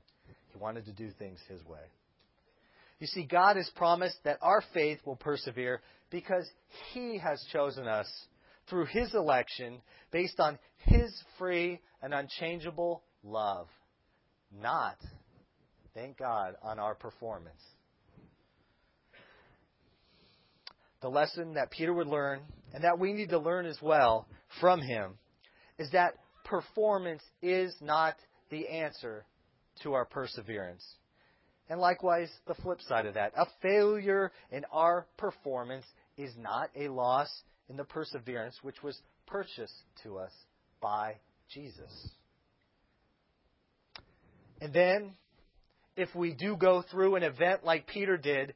He 0.51 0.57
wanted 0.57 0.85
to 0.85 0.93
do 0.93 1.09
things 1.17 1.39
his 1.49 1.63
way. 1.65 1.83
You 3.01 3.07
see, 3.07 3.23
God 3.23 3.55
has 3.55 3.69
promised 3.75 4.17
that 4.25 4.37
our 4.43 4.63
faith 4.75 4.99
will 5.05 5.15
persevere 5.15 5.81
because 6.11 6.47
He 6.93 7.17
has 7.17 7.43
chosen 7.51 7.87
us 7.87 8.07
through 8.69 8.85
His 8.85 9.15
election 9.15 9.81
based 10.11 10.39
on 10.39 10.59
His 10.77 11.11
free 11.39 11.79
and 12.03 12.13
unchangeable 12.13 13.01
love, 13.23 13.67
not, 14.51 14.97
thank 15.93 16.17
God, 16.17 16.55
on 16.61 16.79
our 16.79 16.95
performance. 16.95 17.61
The 21.01 21.09
lesson 21.09 21.55
that 21.55 21.71
Peter 21.71 21.93
would 21.93 22.07
learn, 22.07 22.41
and 22.73 22.83
that 22.83 22.99
we 22.99 23.13
need 23.13 23.29
to 23.29 23.39
learn 23.39 23.65
as 23.65 23.77
well 23.81 24.27
from 24.59 24.81
him, 24.81 25.13
is 25.79 25.89
that 25.91 26.13
performance 26.45 27.23
is 27.41 27.75
not 27.81 28.15
the 28.49 28.67
answer 28.67 29.25
to 29.81 29.93
our 29.93 30.05
perseverance. 30.05 30.85
And 31.69 31.79
likewise, 31.79 32.29
the 32.47 32.53
flip 32.55 32.81
side 32.81 33.05
of 33.05 33.13
that. 33.13 33.31
A 33.37 33.45
failure 33.61 34.31
in 34.51 34.65
our 34.71 35.07
performance 35.17 35.85
is 36.17 36.33
not 36.37 36.69
a 36.75 36.89
loss 36.89 37.29
in 37.69 37.77
the 37.77 37.85
perseverance 37.85 38.57
which 38.61 38.83
was 38.83 38.99
purchased 39.25 39.83
to 40.03 40.17
us 40.17 40.31
by 40.81 41.15
Jesus. 41.49 42.11
And 44.61 44.71
then, 44.71 45.13
if 45.97 46.13
we 46.15 46.33
do 46.33 46.55
go 46.55 46.83
through 46.83 47.15
an 47.15 47.23
event 47.23 47.65
like 47.65 47.87
Peter 47.87 48.15
did, 48.15 48.53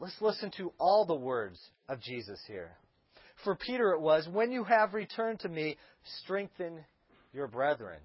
let's 0.00 0.20
listen 0.20 0.50
to 0.58 0.72
all 0.78 1.06
the 1.06 1.14
words 1.14 1.58
of 1.88 2.00
Jesus 2.00 2.40
here. 2.48 2.72
For 3.44 3.54
Peter 3.54 3.92
it 3.92 4.00
was, 4.00 4.28
When 4.30 4.50
you 4.50 4.64
have 4.64 4.94
returned 4.94 5.40
to 5.40 5.48
me, 5.48 5.76
strengthen 6.22 6.84
your 7.32 7.46
brethren. 7.46 8.00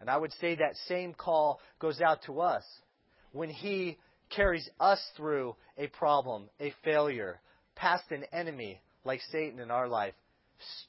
And 0.00 0.10
I 0.10 0.18
would 0.18 0.32
say 0.34 0.54
that 0.56 0.76
same 0.86 1.14
call 1.14 1.60
goes 1.78 2.00
out 2.02 2.22
to 2.26 2.40
us 2.40 2.64
when 3.32 3.48
He 3.48 3.96
carries 4.28 4.68
us 4.78 5.00
through 5.16 5.56
a 5.78 5.86
problem, 5.86 6.50
a 6.60 6.74
failure, 6.84 7.40
past 7.74 8.04
an 8.10 8.24
enemy 8.32 8.80
like 9.04 9.20
Satan 9.32 9.60
in 9.60 9.70
our 9.70 9.88
life. 9.88 10.14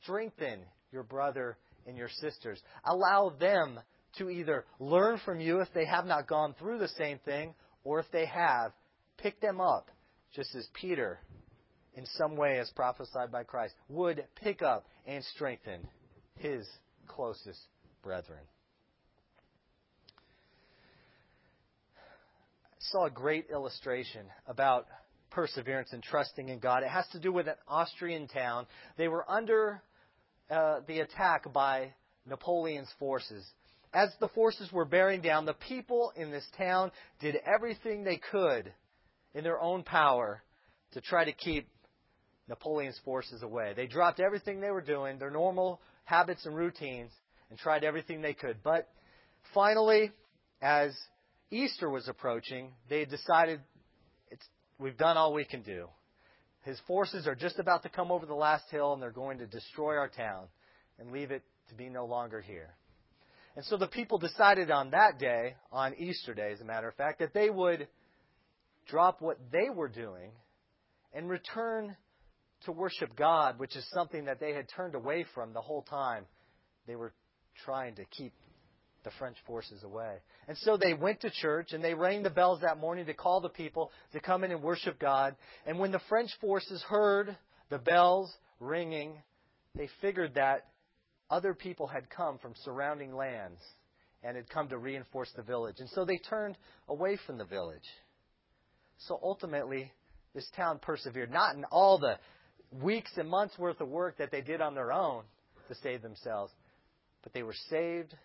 Strengthen 0.01 0.59
your 0.91 1.03
brother 1.03 1.57
and 1.87 1.97
your 1.97 2.09
sisters. 2.09 2.61
Allow 2.83 3.33
them 3.39 3.79
to 4.17 4.29
either 4.29 4.65
learn 4.79 5.19
from 5.23 5.39
you 5.39 5.59
if 5.59 5.67
they 5.73 5.85
have 5.85 6.05
not 6.05 6.27
gone 6.27 6.55
through 6.57 6.79
the 6.79 6.87
same 6.89 7.19
thing, 7.19 7.53
or 7.83 7.99
if 7.99 8.05
they 8.11 8.25
have, 8.25 8.71
pick 9.17 9.39
them 9.41 9.61
up, 9.61 9.89
just 10.33 10.53
as 10.55 10.67
Peter, 10.73 11.19
in 11.93 12.05
some 12.17 12.35
way 12.35 12.59
as 12.59 12.69
prophesied 12.71 13.31
by 13.31 13.43
Christ, 13.43 13.73
would 13.89 14.25
pick 14.35 14.61
up 14.61 14.85
and 15.05 15.23
strengthen 15.23 15.87
his 16.35 16.67
closest 17.07 17.59
brethren. 18.03 18.39
I 22.73 22.91
saw 22.91 23.05
a 23.05 23.11
great 23.11 23.47
illustration 23.49 24.25
about 24.47 24.87
perseverance 25.31 25.91
and 25.91 26.03
trusting 26.03 26.49
in 26.49 26.59
God. 26.59 26.83
It 26.83 26.89
has 26.89 27.07
to 27.11 27.19
do 27.19 27.31
with 27.31 27.47
an 27.47 27.55
Austrian 27.67 28.27
town. 28.27 28.67
They 28.97 29.07
were 29.07 29.29
under 29.29 29.81
uh, 30.49 30.81
the 30.87 30.99
attack 30.99 31.51
by 31.51 31.93
Napoleon's 32.25 32.89
forces. 32.99 33.43
As 33.95 34.13
the 34.19 34.27
forces 34.27 34.73
were 34.73 34.83
bearing 34.83 35.21
down, 35.21 35.45
the 35.45 35.53
people 35.53 36.11
in 36.17 36.29
this 36.29 36.45
town 36.57 36.91
did 37.21 37.37
everything 37.45 38.03
they 38.03 38.17
could 38.17 38.73
in 39.33 39.45
their 39.45 39.59
own 39.59 39.83
power 39.83 40.43
to 40.91 40.99
try 40.99 41.23
to 41.23 41.31
keep 41.31 41.69
Napoleon's 42.49 42.99
forces 43.05 43.41
away. 43.41 43.71
They 43.73 43.87
dropped 43.87 44.19
everything 44.19 44.59
they 44.59 44.69
were 44.69 44.81
doing, 44.81 45.17
their 45.17 45.31
normal 45.31 45.79
habits 46.03 46.45
and 46.45 46.57
routines, 46.57 47.09
and 47.49 47.57
tried 47.57 47.85
everything 47.85 48.21
they 48.21 48.33
could. 48.33 48.57
But 48.63 48.89
finally, 49.53 50.11
as 50.61 50.93
Easter 51.49 51.89
was 51.89 52.09
approaching, 52.09 52.73
they 52.89 53.05
decided 53.05 53.61
we've 54.77 54.97
done 54.97 55.15
all 55.15 55.33
we 55.33 55.45
can 55.45 55.61
do. 55.61 55.87
His 56.63 56.77
forces 56.85 57.27
are 57.27 57.35
just 57.35 57.59
about 57.59 57.83
to 57.83 57.89
come 57.89 58.11
over 58.11 58.25
the 58.25 58.33
last 58.35 58.65
hill 58.71 58.91
and 58.91 59.01
they're 59.01 59.11
going 59.11 59.37
to 59.37 59.47
destroy 59.47 59.95
our 59.95 60.09
town 60.09 60.47
and 60.99 61.13
leave 61.13 61.31
it 61.31 61.43
to 61.69 61.75
be 61.75 61.87
no 61.87 62.05
longer 62.05 62.41
here. 62.41 62.75
And 63.55 63.63
so 63.65 63.77
the 63.77 63.87
people 63.87 64.17
decided 64.17 64.69
on 64.69 64.91
that 64.91 65.17
day, 65.17 65.55
on 65.71 65.95
Easter 65.95 66.33
Day, 66.33 66.51
as 66.51 66.61
a 66.61 66.65
matter 66.65 66.87
of 66.87 66.95
fact, 66.95 67.19
that 67.19 67.33
they 67.33 67.49
would 67.49 67.87
drop 68.87 69.21
what 69.21 69.39
they 69.51 69.69
were 69.73 69.87
doing 69.87 70.31
and 71.13 71.29
return 71.29 71.95
to 72.65 72.71
worship 72.71 73.15
God, 73.15 73.57
which 73.57 73.75
is 73.75 73.87
something 73.93 74.25
that 74.25 74.39
they 74.39 74.53
had 74.53 74.67
turned 74.75 74.95
away 74.95 75.25
from 75.33 75.53
the 75.53 75.61
whole 75.61 75.83
time 75.83 76.25
they 76.87 76.95
were 76.95 77.13
trying 77.63 77.95
to 77.95 78.05
keep 78.05 78.33
the 79.03 79.11
French 79.19 79.37
forces 79.45 79.83
away. 79.83 80.15
And 80.47 80.57
so 80.57 80.77
they 80.77 80.93
went 80.93 81.21
to 81.21 81.29
church 81.29 81.73
and 81.73 81.83
they 81.83 81.93
rang 81.93 82.23
the 82.23 82.29
bells 82.29 82.61
that 82.61 82.79
morning 82.79 83.05
to 83.05 83.13
call 83.13 83.39
the 83.39 83.49
people 83.49 83.91
to 84.13 84.19
come 84.19 84.43
in 84.43 84.51
and 84.51 84.61
worship 84.61 84.99
God. 84.99 85.35
And 85.65 85.79
when 85.79 85.91
the 85.91 86.01
French 86.09 86.31
forces 86.41 86.83
heard 86.83 87.37
the 87.69 87.77
bells 87.77 88.33
ringing, 88.59 89.21
they 89.75 89.89
figured 90.01 90.35
that 90.35 90.65
other 91.29 91.53
people 91.53 91.87
had 91.87 92.09
come 92.09 92.37
from 92.37 92.53
surrounding 92.63 93.15
lands 93.15 93.59
and 94.23 94.35
had 94.35 94.49
come 94.49 94.67
to 94.69 94.77
reinforce 94.77 95.31
the 95.35 95.43
village. 95.43 95.75
And 95.79 95.89
so 95.89 96.05
they 96.05 96.17
turned 96.17 96.57
away 96.87 97.17
from 97.25 97.37
the 97.37 97.45
village. 97.45 97.87
So 98.97 99.19
ultimately, 99.21 99.91
this 100.33 100.47
town 100.55 100.79
persevered, 100.81 101.31
not 101.31 101.55
in 101.55 101.63
all 101.65 101.97
the 101.99 102.17
weeks 102.71 103.11
and 103.17 103.29
months 103.29 103.57
worth 103.57 103.79
of 103.81 103.87
work 103.87 104.17
that 104.17 104.31
they 104.31 104.41
did 104.41 104.61
on 104.61 104.75
their 104.75 104.91
own 104.91 105.23
to 105.67 105.75
save 105.75 106.01
themselves, 106.01 106.51
but 107.23 107.33
they 107.33 107.43
were 107.43 107.55
saved 107.69 108.15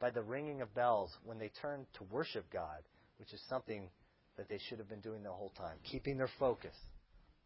by 0.00 0.10
the 0.10 0.22
ringing 0.22 0.62
of 0.62 0.74
bells 0.74 1.10
when 1.24 1.38
they 1.38 1.50
turned 1.60 1.86
to 1.94 2.04
worship 2.04 2.44
God, 2.52 2.82
which 3.18 3.32
is 3.32 3.40
something 3.48 3.88
that 4.36 4.48
they 4.48 4.58
should 4.68 4.78
have 4.78 4.88
been 4.88 5.00
doing 5.00 5.22
the 5.22 5.30
whole 5.30 5.52
time, 5.56 5.76
keeping 5.84 6.16
their 6.16 6.30
focus 6.38 6.74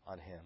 on 0.07 0.19
Him. 0.19 0.41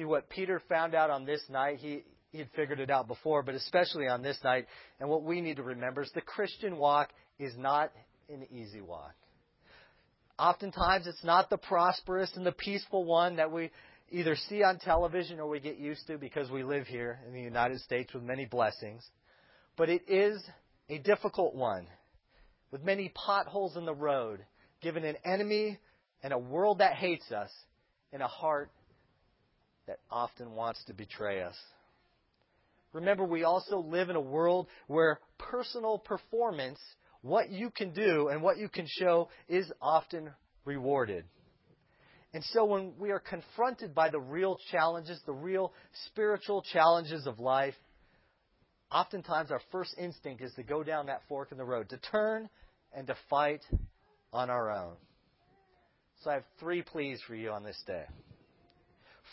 See 0.00 0.06
what 0.06 0.30
Peter 0.30 0.62
found 0.66 0.94
out 0.94 1.10
on 1.10 1.26
this 1.26 1.42
night, 1.50 1.76
he, 1.76 2.04
he 2.32 2.38
had 2.38 2.48
figured 2.56 2.80
it 2.80 2.88
out 2.88 3.06
before, 3.06 3.42
but 3.42 3.54
especially 3.54 4.08
on 4.08 4.22
this 4.22 4.38
night, 4.42 4.64
and 4.98 5.10
what 5.10 5.24
we 5.24 5.42
need 5.42 5.56
to 5.56 5.62
remember 5.62 6.00
is 6.00 6.10
the 6.14 6.22
Christian 6.22 6.78
walk 6.78 7.10
is 7.38 7.52
not 7.58 7.92
an 8.32 8.46
easy 8.50 8.80
walk. 8.80 9.12
Oftentimes, 10.38 11.06
it's 11.06 11.22
not 11.22 11.50
the 11.50 11.58
prosperous 11.58 12.30
and 12.34 12.46
the 12.46 12.52
peaceful 12.52 13.04
one 13.04 13.36
that 13.36 13.52
we 13.52 13.70
either 14.10 14.36
see 14.48 14.62
on 14.62 14.78
television 14.78 15.38
or 15.38 15.50
we 15.50 15.60
get 15.60 15.76
used 15.76 16.06
to 16.06 16.16
because 16.16 16.50
we 16.50 16.64
live 16.64 16.86
here 16.86 17.18
in 17.26 17.34
the 17.34 17.42
United 17.42 17.78
States 17.80 18.14
with 18.14 18.22
many 18.22 18.46
blessings. 18.46 19.06
But 19.76 19.90
it 19.90 20.08
is 20.08 20.42
a 20.88 20.96
difficult 20.96 21.54
one 21.54 21.86
with 22.70 22.82
many 22.82 23.12
potholes 23.14 23.76
in 23.76 23.84
the 23.84 23.94
road, 23.94 24.40
given 24.80 25.04
an 25.04 25.16
enemy 25.26 25.78
and 26.22 26.32
a 26.32 26.38
world 26.38 26.78
that 26.78 26.94
hates 26.94 27.30
us 27.30 27.50
and 28.14 28.22
a 28.22 28.28
heart 28.28 28.70
that 29.86 29.98
often 30.10 30.54
wants 30.54 30.82
to 30.84 30.94
betray 30.94 31.42
us. 31.42 31.56
Remember, 32.92 33.24
we 33.24 33.44
also 33.44 33.78
live 33.78 34.10
in 34.10 34.16
a 34.16 34.20
world 34.20 34.66
where 34.88 35.20
personal 35.38 35.98
performance, 35.98 36.78
what 37.22 37.50
you 37.50 37.70
can 37.70 37.92
do 37.92 38.28
and 38.28 38.42
what 38.42 38.58
you 38.58 38.68
can 38.68 38.86
show, 38.88 39.28
is 39.48 39.70
often 39.80 40.30
rewarded. 40.64 41.24
And 42.32 42.44
so 42.52 42.64
when 42.64 42.92
we 42.98 43.10
are 43.10 43.20
confronted 43.20 43.94
by 43.94 44.10
the 44.10 44.20
real 44.20 44.58
challenges, 44.70 45.20
the 45.26 45.32
real 45.32 45.72
spiritual 46.06 46.62
challenges 46.62 47.26
of 47.26 47.40
life, 47.40 47.74
oftentimes 48.90 49.50
our 49.50 49.60
first 49.72 49.94
instinct 49.98 50.42
is 50.42 50.52
to 50.54 50.62
go 50.62 50.82
down 50.82 51.06
that 51.06 51.22
fork 51.28 51.52
in 51.52 51.58
the 51.58 51.64
road, 51.64 51.88
to 51.90 51.98
turn 51.98 52.48
and 52.92 53.06
to 53.06 53.16
fight 53.28 53.62
on 54.32 54.50
our 54.50 54.70
own. 54.70 54.94
So 56.22 56.30
I 56.30 56.34
have 56.34 56.44
three 56.58 56.82
pleas 56.82 57.20
for 57.26 57.34
you 57.34 57.50
on 57.50 57.64
this 57.64 57.80
day. 57.86 58.04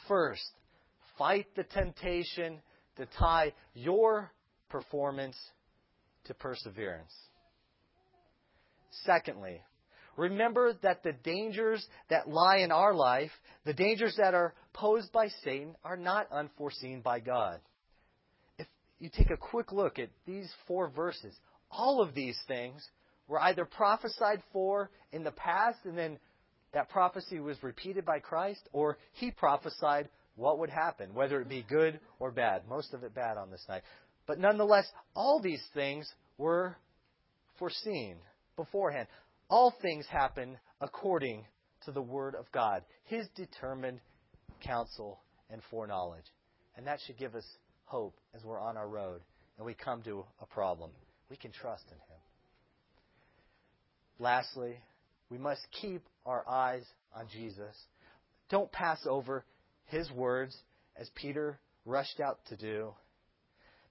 First, 0.08 0.50
fight 1.18 1.48
the 1.56 1.64
temptation 1.64 2.62
to 2.98 3.06
tie 3.18 3.54
your 3.74 4.32
performance 4.70 5.38
to 6.26 6.34
perseverance. 6.34 7.14
Secondly, 9.06 9.62
Remember 10.18 10.74
that 10.82 11.04
the 11.04 11.14
dangers 11.14 11.86
that 12.10 12.28
lie 12.28 12.58
in 12.58 12.72
our 12.72 12.94
life, 12.94 13.30
the 13.66 13.74
dangers 13.74 14.16
that 14.18 14.34
are 14.34 14.56
posed 14.74 15.12
by 15.12 15.28
Satan, 15.44 15.76
are 15.84 15.96
not 15.96 16.32
unforeseen 16.32 17.02
by 17.02 17.20
God. 17.20 17.60
If 18.58 18.66
you 19.00 19.10
take 19.16 19.30
a 19.30 19.38
quick 19.38 19.72
look 19.72 20.00
at 20.00 20.10
these 20.26 20.52
four 20.68 20.90
verses, 20.90 21.36
all 21.70 22.02
of 22.02 22.16
these 22.16 22.38
things 22.48 22.84
were 23.28 23.40
either 23.42 23.64
prophesied 23.64 24.42
for 24.52 24.90
in 25.12 25.24
the 25.24 25.32
past 25.32 25.78
and 25.86 25.96
then 25.96 26.18
that 26.74 26.90
prophecy 26.90 27.40
was 27.40 27.62
repeated 27.64 28.06
by 28.06 28.20
Christ, 28.20 28.68
or 28.74 28.98
he 29.14 29.32
prophesied 29.32 30.10
what 30.36 30.60
would 30.60 30.70
happen, 30.70 31.14
whether 31.14 31.42
it 31.42 31.50
be 31.50 31.66
good 31.68 32.00
or 32.20 32.32
bad. 32.32 32.64
Most 32.70 32.94
of 32.94 33.04
it 33.04 33.16
bad 33.16 33.38
on 33.38 33.50
this 33.50 33.66
night. 33.68 33.82
But 34.28 34.40
nonetheless, 34.40 34.86
all 35.16 35.42
these 35.42 35.64
things 35.74 36.12
were 36.38 36.76
foreseen 37.58 38.18
beforehand. 38.56 39.08
All 39.50 39.74
things 39.82 40.06
happen 40.08 40.58
according 40.82 41.46
to 41.86 41.92
the 41.92 42.02
Word 42.02 42.36
of 42.36 42.52
God, 42.52 42.84
His 43.06 43.28
determined 43.36 44.00
counsel 44.62 45.20
and 45.50 45.62
foreknowledge. 45.72 46.26
And 46.76 46.86
that 46.86 47.00
should 47.06 47.18
give 47.18 47.34
us 47.34 47.46
hope 47.86 48.16
as 48.36 48.44
we're 48.44 48.60
on 48.60 48.78
our 48.78 48.88
road 48.88 49.22
and 49.58 49.66
we 49.66 49.74
come 49.74 50.04
to 50.04 50.26
a 50.42 50.46
problem. 50.46 50.92
We 51.30 51.38
can 51.38 51.52
trust 51.52 51.86
in 51.88 51.98
Him. 51.98 52.22
Lastly, 54.20 54.78
we 55.30 55.38
must 55.38 55.62
keep 55.82 56.04
our 56.28 56.48
eyes 56.48 56.84
on 57.16 57.26
Jesus. 57.32 57.76
Don't 58.50 58.72
pass 58.72 59.00
over 59.10 59.44
His 59.86 60.12
words 60.12 60.56
as 60.96 61.10
Peter 61.16 61.60
rushed 61.86 62.20
out 62.20 62.40
to 62.50 62.58
do. 62.58 62.94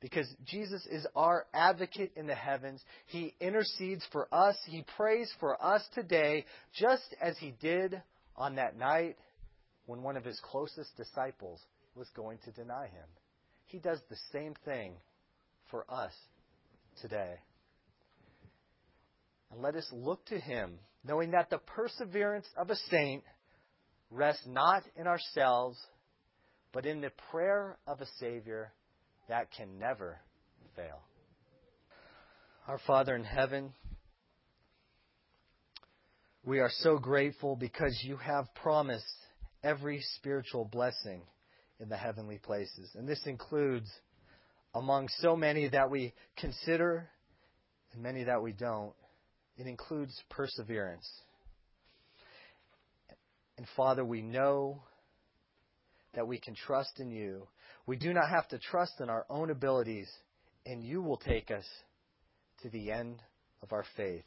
Because 0.01 0.29
Jesus 0.45 0.87
is 0.87 1.07
our 1.17 1.47
advocate 1.55 2.13
in 2.17 2.27
the 2.27 2.35
heavens. 2.35 2.83
He 3.07 3.35
intercedes 3.41 4.05
for 4.13 4.29
us. 4.31 4.57
He 4.67 4.85
prays 4.97 5.33
for 5.41 5.63
us 5.65 5.83
today, 5.95 6.45
just 6.79 7.15
as 7.21 7.39
he 7.39 7.55
did 7.61 8.01
on 8.37 8.57
that 8.57 8.77
night 8.77 9.17
when 9.87 10.03
one 10.03 10.17
of 10.17 10.25
his 10.25 10.39
closest 10.41 10.95
disciples 10.97 11.61
was 11.95 12.09
going 12.15 12.39
to 12.45 12.53
deny 12.53 12.85
him. 12.85 13.09
He 13.65 13.79
does 13.79 13.99
the 14.11 14.17
same 14.33 14.55
thing 14.65 14.93
for 15.71 15.85
us 15.91 16.13
today. 17.01 17.37
And 19.51 19.63
let 19.63 19.77
us 19.77 19.89
look 19.93 20.25
to 20.27 20.39
him, 20.39 20.79
knowing 21.07 21.33
that 21.33 21.51
the 21.51 21.59
perseverance 21.59 22.47
of 22.57 22.71
a 22.71 22.77
saint 22.91 23.23
rests 24.11 24.47
not 24.47 24.83
in 24.97 25.07
ourselves, 25.07 25.79
but 26.73 26.87
in 26.87 27.01
the 27.01 27.13
prayer 27.31 27.77
of 27.87 28.01
a 28.01 28.07
Savior 28.19 28.73
that 29.29 29.49
can 29.57 29.79
never 29.79 30.19
fail. 30.75 31.01
Our 32.67 32.79
Father 32.87 33.15
in 33.15 33.25
heaven, 33.25 33.73
we 36.45 36.59
are 36.61 36.71
so 36.81 36.99
grateful 36.99 37.57
because 37.57 38.01
you 38.05 38.17
have 38.17 38.47
promised 38.55 39.05
every 39.63 40.01
spiritual 40.17 40.65
blessing 40.65 41.23
in 41.81 41.89
the 41.89 41.97
heavenly 41.97 42.39
places. 42.39 42.91
And 42.95 43.09
this 43.09 43.21
includes, 43.27 43.89
among 44.75 45.09
so 45.21 45.37
many 45.37 45.69
that 45.69 45.91
we 45.91 46.15
consider 46.37 47.09
and 47.93 48.03
many 48.03 48.25
that 48.25 48.43
we 48.43 48.53
don't, 48.53 48.93
it 49.57 49.67
includes 49.67 50.21
perseverance. 50.31 51.09
And 53.57 53.67
Father, 53.77 54.05
we 54.05 54.23
know 54.23 54.83
that 56.15 56.29
we 56.29 56.39
can 56.39 56.55
trust 56.55 56.99
in 56.99 57.11
you. 57.11 57.47
We 57.87 57.97
do 57.97 58.13
not 58.13 58.29
have 58.29 58.49
to 58.49 58.59
trust 58.59 59.01
in 59.01 59.09
our 59.09 59.25
own 59.31 59.51
abilities, 59.51 60.11
and 60.65 60.83
you 60.83 61.01
will 61.01 61.17
take 61.17 61.51
us 61.51 61.65
to 62.63 62.71
the 62.71 62.91
end 62.91 63.23
of 63.63 63.73
our 63.73 63.85
faith. 63.97 64.25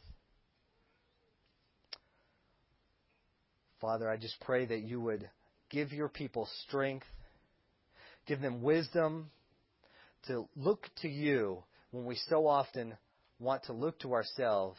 Father, 3.81 4.09
I 4.09 4.17
just 4.17 4.39
pray 4.41 4.65
that 4.65 4.81
you 4.81 4.99
would 5.01 5.29
give 5.69 5.93
your 5.93 6.09
people 6.09 6.47
strength, 6.67 7.05
give 8.27 8.41
them 8.41 8.61
wisdom 8.61 9.29
to 10.27 10.47
look 10.55 10.87
to 11.01 11.07
you 11.07 11.63
when 11.91 12.05
we 12.05 12.15
so 12.27 12.45
often 12.47 12.95
want 13.39 13.63
to 13.63 13.73
look 13.73 13.99
to 13.99 14.13
ourselves, 14.13 14.77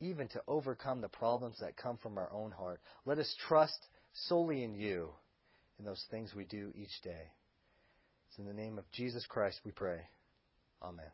even 0.00 0.28
to 0.28 0.42
overcome 0.46 1.00
the 1.00 1.08
problems 1.08 1.58
that 1.60 1.76
come 1.76 1.96
from 1.98 2.18
our 2.18 2.30
own 2.32 2.50
heart. 2.50 2.80
Let 3.04 3.18
us 3.18 3.34
trust 3.48 3.86
solely 4.12 4.62
in 4.62 4.74
you 4.74 5.10
in 5.78 5.84
those 5.84 6.04
things 6.10 6.34
we 6.34 6.44
do 6.44 6.72
each 6.76 7.02
day. 7.02 7.32
It's 8.28 8.38
in 8.38 8.46
the 8.46 8.52
name 8.52 8.78
of 8.78 8.90
Jesus 8.92 9.26
Christ 9.26 9.60
we 9.64 9.72
pray. 9.72 10.00
Amen. 10.82 11.10